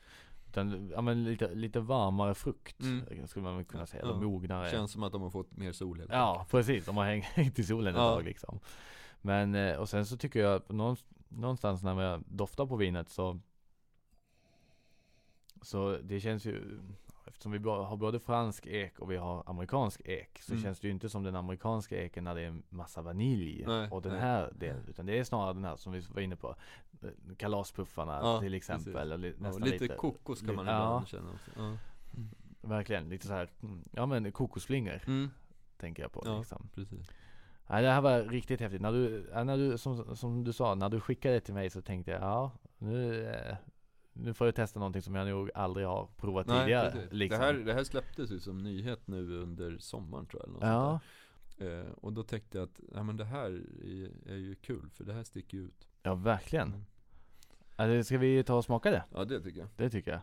[0.49, 3.27] Utan, ja men lite, lite varmare frukt mm.
[3.29, 4.05] skulle man kunna säga.
[4.07, 4.21] Ja.
[4.21, 4.71] mognare.
[4.71, 6.51] Känns som att de har fått mer sol helt Ja, enkelt.
[6.51, 6.87] precis.
[6.87, 8.15] De har hängt i solen ett ja.
[8.15, 8.61] tag liksom.
[9.21, 10.63] Men, eh, och sen så tycker jag
[11.29, 13.41] någonstans när jag doftar på vinet så
[15.63, 16.81] Så det känns ju
[17.27, 20.63] eftersom vi har både fransk ek och vi har amerikansk ek så mm.
[20.63, 24.03] känns det ju inte som den amerikanska eken när det är massa vanilj nej, och
[24.03, 24.21] den nej.
[24.21, 26.57] här delen utan det är snarare den här som vi var inne på
[27.37, 31.31] kalaspuffarna ja, till exempel och li, ja, lite, lite kokos kan man ibland ja, känna
[31.31, 31.51] också.
[31.57, 31.63] Ja.
[31.63, 32.29] Mm.
[32.61, 35.31] Verkligen, lite så här, mm, ja men kokosflingor mm.
[35.77, 36.69] Tänker jag på ja, liksom.
[36.75, 37.11] precis.
[37.67, 38.81] Nej, det här var riktigt häftigt.
[38.81, 41.83] När du, när du som, som du sa, när du skickade det till mig så
[41.83, 43.57] tänkte jag, ja, nu, eh,
[44.15, 47.09] nu får jag testa någonting som jag nog aldrig har provat Nej, tidigare.
[47.11, 47.41] Liksom.
[47.41, 50.57] Det, här, det här släpptes ju som nyhet nu under sommaren tror jag.
[50.57, 51.01] Eller ja.
[51.59, 53.51] Eh, och då tänkte jag att, ja men det här
[53.85, 55.89] är, är ju kul, för det här sticker ju ut.
[56.03, 56.69] Ja, verkligen.
[56.69, 56.85] Mm.
[57.77, 59.05] Alltså, ska vi ta och smaka det?
[59.15, 59.69] Ja, det tycker jag.
[59.77, 60.21] Det tycker jag.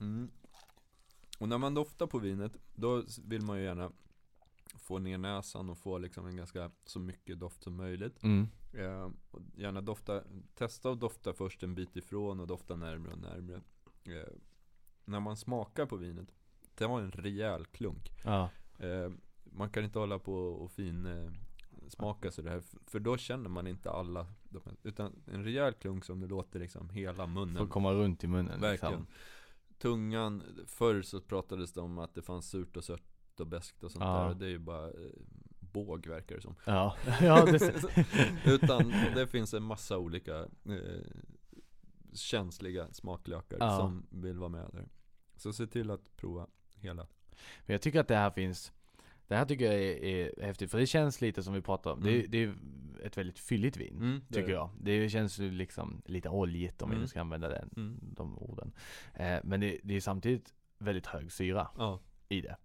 [0.00, 0.30] Mm.
[1.38, 3.92] Och när man doftar på vinet, då vill man ju gärna
[4.90, 8.22] få ner näsan och få liksom en ganska så mycket doft som möjligt.
[8.22, 8.48] Mm.
[8.72, 9.10] Eh,
[9.54, 10.22] gärna dofta,
[10.54, 13.54] testa att dofta först en bit ifrån och dofta närmre och närmre.
[14.04, 14.32] Eh,
[15.04, 16.28] när man smakar på vinet,
[16.74, 18.12] det var en rejäl klunk.
[18.24, 18.50] Ja.
[18.78, 19.10] Eh,
[19.44, 21.30] man kan inte hålla på och fin eh,
[21.88, 24.26] smaka så här, för då känner man inte alla
[24.82, 28.60] Utan en rejäl klunk som det låter liksom hela munnen Får komma runt i munnen
[28.60, 29.06] Verkligen liksom.
[29.78, 33.09] Tungan, förr så pratades det om att det fanns surt och sött
[33.40, 34.28] och beskt och sånt ja.
[34.28, 34.34] där.
[34.34, 34.92] Det är ju bara eh,
[35.60, 36.54] båg verkar det som.
[36.64, 37.84] Ja, ja det
[38.46, 40.38] Utan det finns en massa olika
[40.68, 41.04] eh,
[42.12, 43.76] känsliga smaklökar ja.
[43.76, 44.88] som vill vara med där.
[45.36, 47.06] Så se till att prova hela.
[47.66, 48.72] Men jag tycker att det här finns
[49.30, 52.02] det här tycker jag är, är häftigt, för det känns lite som vi pratade om.
[52.02, 52.14] Mm.
[52.14, 52.54] Det, det, är
[53.06, 54.52] ett väldigt fylligt vin, mm, tycker det.
[54.52, 54.70] jag.
[54.80, 56.98] Det känns ju liksom lite oljigt om mm.
[56.98, 57.98] vi nu ska använda den, mm.
[58.00, 58.72] de orden.
[59.14, 62.00] Eh, men det, det är samtidigt väldigt hög syra ja.
[62.28, 62.56] i det.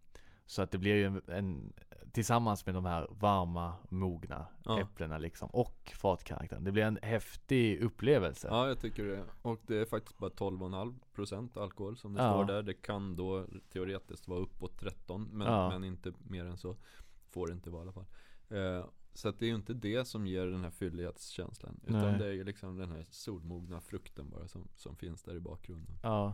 [0.45, 1.73] Så att det blir ju en, en
[2.11, 4.81] tillsammans med de här varma, mogna ja.
[4.81, 6.63] äpplena liksom och fatkaraktären.
[6.63, 8.47] Det blir en häftig upplevelse.
[8.51, 9.23] Ja, jag tycker det.
[9.41, 12.33] Och det är faktiskt bara 12,5% alkohol som det ja.
[12.33, 12.63] står där.
[12.63, 15.69] Det kan då teoretiskt vara uppåt 13, men, ja.
[15.69, 16.75] men inte mer än så.
[17.29, 18.05] Får det inte vara i alla fall.
[18.49, 21.79] Eh, så att det är ju inte det som ger den här fyllighetskänslan.
[21.83, 22.19] Utan Nej.
[22.19, 25.95] det är ju liksom den här solmogna frukten bara som, som finns där i bakgrunden.
[26.03, 26.33] Ja.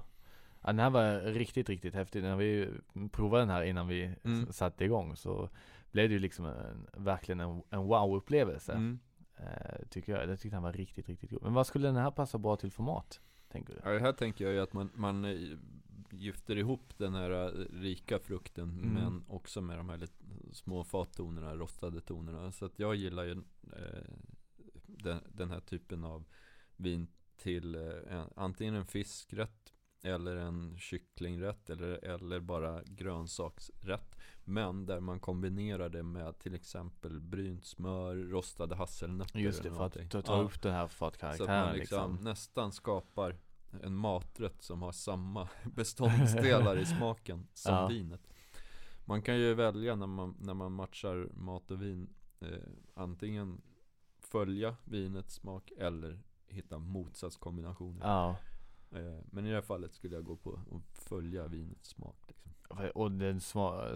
[0.62, 2.24] Ja, den här var riktigt, riktigt häftig.
[2.24, 2.70] När vi
[3.12, 4.52] provade den här innan vi mm.
[4.52, 5.50] satte igång så
[5.92, 8.74] blev det ju liksom en, verkligen en, en wow-upplevelse.
[8.74, 9.00] Mm.
[9.40, 10.30] Uh, tycker jag.
[10.30, 11.42] Jag tyckte den var riktigt, riktigt god.
[11.42, 13.22] Men vad skulle den här passa bra till format?
[13.52, 13.92] Tänker du?
[13.92, 15.58] Ja, här tänker jag ju att man, man eh,
[16.12, 18.94] gifter ihop den här eh, rika frukten mm.
[18.94, 20.14] men också med de här lite
[20.52, 22.52] små fattonerna, rostade tonerna.
[22.52, 23.32] Så att jag gillar ju
[23.74, 24.04] eh,
[24.86, 26.24] den, den, här typen av
[26.76, 27.08] vin
[27.38, 34.18] till eh, antingen en fiskrätt eller en kycklingrätt eller, eller bara grönsaksrätt.
[34.44, 39.40] Men där man kombinerar det med till exempel brynt smör, rostade hasselnötter.
[39.40, 41.48] Just det, för att ta, ta upp den här fatkaraktären.
[41.48, 43.38] Så att man liksom, liksom nästan skapar
[43.84, 47.88] en maträtt som har samma beståndsdelar i smaken som ja.
[47.88, 48.22] vinet.
[49.06, 52.48] Man kan ju välja när man, när man matchar mat och vin eh,
[52.94, 53.62] antingen
[54.20, 58.08] följa vinets smak eller hitta motsatskombinationer.
[58.08, 58.36] Ja.
[58.92, 62.52] Eh, men i det här fallet skulle jag gå på att följa vinets smak liksom.
[62.96, 63.40] Och den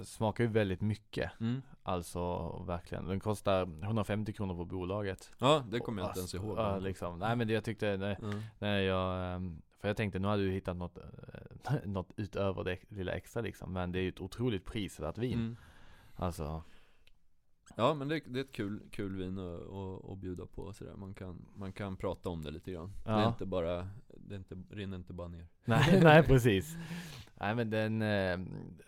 [0.04, 1.62] smakar ju väldigt mycket mm.
[1.84, 6.58] Alltså verkligen Den kostar 150 kronor på bolaget Ja det kommer jag inte ens ihåg
[6.58, 7.20] ja, liksom.
[7.20, 8.42] Nej men det jag tyckte när, mm.
[8.60, 12.80] när jag ehm, För jag tänkte nu hade du hittat något eh, Något utöver det
[12.90, 15.56] lilla extra liksom Men det är ju ett otroligt prisvärt vin mm.
[16.16, 16.64] Alltså
[17.76, 20.96] Ja men det, det, är ett kul, kul vin att, att, att bjuda på sådär.
[20.96, 23.12] Man kan, man kan prata om det lite grann ja.
[23.12, 23.90] Det är inte bara
[24.28, 26.78] Det inte, rinner inte bara ner Nej, nej precis
[27.40, 28.40] Nej men den, eh,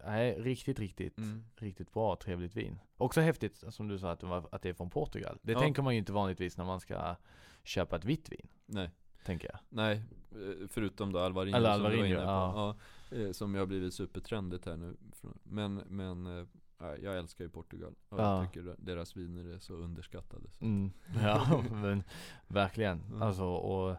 [0.05, 1.43] nej, riktigt, riktigt, mm.
[1.55, 4.23] riktigt bra, trevligt vin Också häftigt som du sa att,
[4.53, 5.59] att det är från Portugal Det ja.
[5.59, 7.15] tänker man ju inte vanligtvis när man ska
[7.63, 8.89] köpa ett vitt vin Nej
[9.25, 12.75] Tänker jag Nej, eh, förutom då Alvarinho Eller Alvarinho, som, ja.
[13.11, 13.17] ja.
[13.17, 14.95] Eh, som ju har blivit supertrendigt här nu
[15.43, 16.47] Men, men
[17.01, 18.37] jag älskar ju Portugal och ja.
[18.37, 20.65] jag tycker deras viner är så underskattade så.
[20.65, 20.91] Mm.
[21.21, 22.03] Ja men
[22.47, 23.21] verkligen mm.
[23.21, 23.97] Alltså och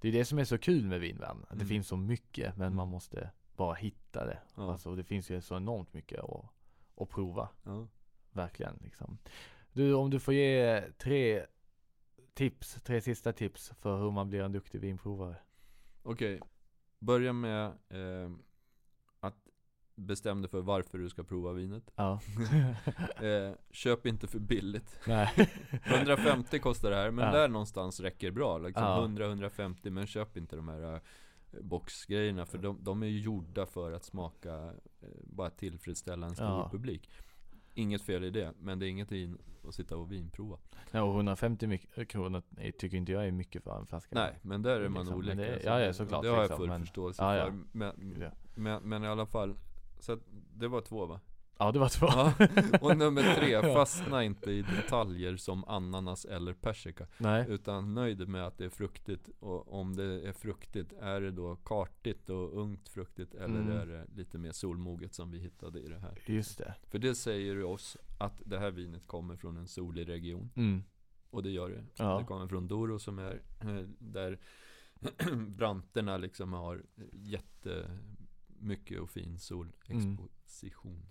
[0.00, 1.66] Det är det som är så kul med vinvärlden Det mm.
[1.66, 2.92] finns så mycket men man mm.
[2.92, 4.72] måste bara hitta det ja.
[4.72, 6.44] Alltså det finns ju så enormt mycket att,
[6.96, 7.86] att prova ja.
[8.32, 9.18] Verkligen liksom
[9.72, 11.46] Du om du får ge tre
[12.34, 15.36] tips, tre sista tips för hur man blir en duktig vinprovare
[16.02, 16.48] Okej okay.
[16.98, 18.30] Börja med eh,
[19.98, 21.90] bestäm dig för varför du ska prova vinet.
[21.96, 22.20] Ja.
[23.22, 24.98] eh, köp inte för billigt.
[25.06, 25.32] Nej.
[25.84, 27.32] 150 kostar det här, men ja.
[27.32, 28.58] där någonstans räcker bra.
[28.58, 29.06] Liksom ja.
[29.06, 31.00] 100-150, men köp inte de här eh,
[31.60, 32.46] boxgrejerna.
[32.46, 34.54] För de, de är ju gjorda för att smaka,
[35.00, 36.68] eh, bara tillfredsställa en stor ja.
[36.72, 37.10] publik.
[37.74, 39.38] Inget fel i det, men det är inget in
[39.68, 40.58] att sitta och vinprova.
[40.90, 41.78] Ja, och 150
[42.08, 42.42] kronor
[42.78, 44.14] tycker inte jag är mycket för en flaska.
[44.14, 45.18] Nej, men där är man liksom.
[45.18, 45.34] olika.
[45.34, 46.22] Det, ja, ja, såklart.
[46.22, 47.50] Det har jag liksom, full men, förståelse ja, för.
[47.50, 49.56] Men, men, men, men, i alla fall,
[50.00, 50.18] så
[50.54, 51.20] det var två va?
[51.58, 52.06] Ja, det var två.
[52.06, 52.32] Ja.
[52.80, 57.06] Och nummer tre, fastna inte i detaljer som ananas eller persika.
[57.18, 57.46] Nej.
[57.48, 59.30] Utan nöjd med att det är fruktigt.
[59.38, 63.34] Och om det är fruktigt, är det då kartigt och ungt fruktigt?
[63.34, 63.76] Eller mm.
[63.76, 66.18] är det lite mer solmoget som vi hittade i det här?
[66.26, 66.74] Just det.
[66.90, 70.50] För det säger ju oss att det här vinet kommer från en solig region.
[70.56, 70.82] Mm.
[71.30, 71.84] Och det gör det.
[71.96, 72.18] Ja.
[72.18, 74.38] Det kommer från Doro som är eh, där
[75.56, 76.82] branterna liksom har
[78.58, 80.92] jättemycket och fin solexposition.
[80.92, 81.06] Mm.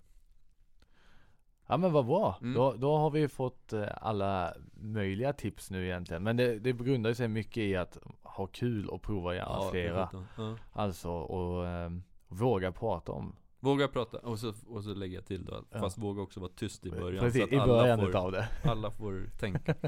[1.66, 2.54] Ja men vad bra, mm.
[2.54, 7.12] då, då har vi fått eh, alla möjliga tips nu egentligen Men det, det grundar
[7.12, 10.56] sig mycket i att ha kul och prova gärna ja, flera ja.
[10.72, 11.90] Alltså och eh,
[12.28, 15.78] våga prata om Våga prata, och så, och så lägger jag till då, ja.
[15.80, 18.48] fast våga också vara tyst i början Precis, så att i början får, utav det.
[18.64, 19.74] Alla får tänka.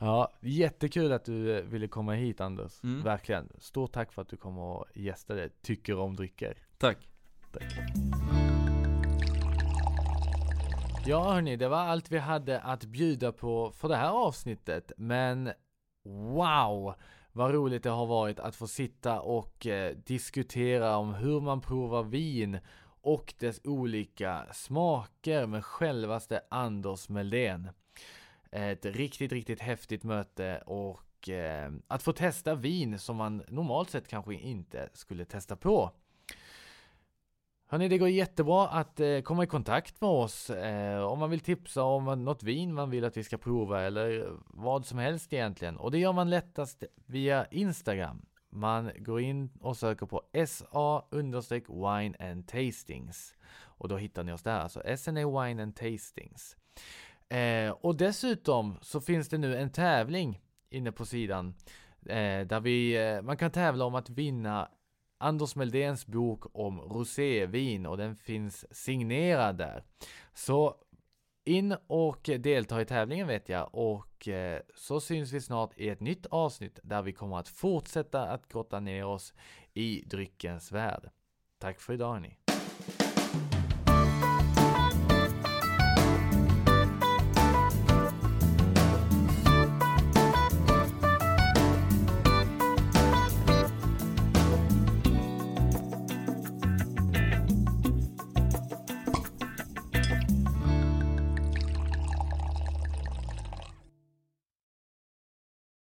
[0.00, 2.84] Ja, jättekul att du eh, ville komma hit Anders.
[2.84, 3.02] Mm.
[3.02, 6.58] Verkligen, stort tack för att du kom och gästade Tycker om drycker.
[6.78, 7.08] Tack.
[7.52, 7.64] Tack.
[11.06, 15.52] Ja hörni, det var allt vi hade att bjuda på för det här avsnittet Men
[16.04, 16.94] wow!
[17.36, 22.02] Vad roligt det har varit att få sitta och eh, diskutera om hur man provar
[22.02, 22.58] vin
[23.02, 27.68] och dess olika smaker med självaste Anders Meldén.
[28.50, 34.08] Ett riktigt, riktigt häftigt möte och eh, att få testa vin som man normalt sett
[34.08, 35.90] kanske inte skulle testa på.
[37.66, 41.40] Hörni, det går jättebra att eh, komma i kontakt med oss eh, om man vill
[41.40, 45.32] tipsa om något vin man vill att vi ska prova eller eh, vad som helst
[45.32, 45.76] egentligen.
[45.76, 48.26] Och det gör man lättast via Instagram.
[48.50, 53.34] Man går in och söker på SA understreck wine and tastings.
[53.62, 56.56] Och då hittar ni oss där, alltså SNA wine and tastings.
[57.28, 60.40] Eh, och dessutom så finns det nu en tävling
[60.70, 61.54] inne på sidan
[62.06, 64.68] eh, där vi, eh, man kan tävla om att vinna
[65.24, 69.84] Anders Meldéns bok om rosévin och den finns signerad där.
[70.34, 70.76] Så
[71.44, 76.00] in och delta i tävlingen vet jag och eh, så syns vi snart i ett
[76.00, 79.34] nytt avsnitt där vi kommer att fortsätta att grotta ner oss
[79.74, 81.10] i dryckens värld.
[81.58, 82.43] Tack för idag ni.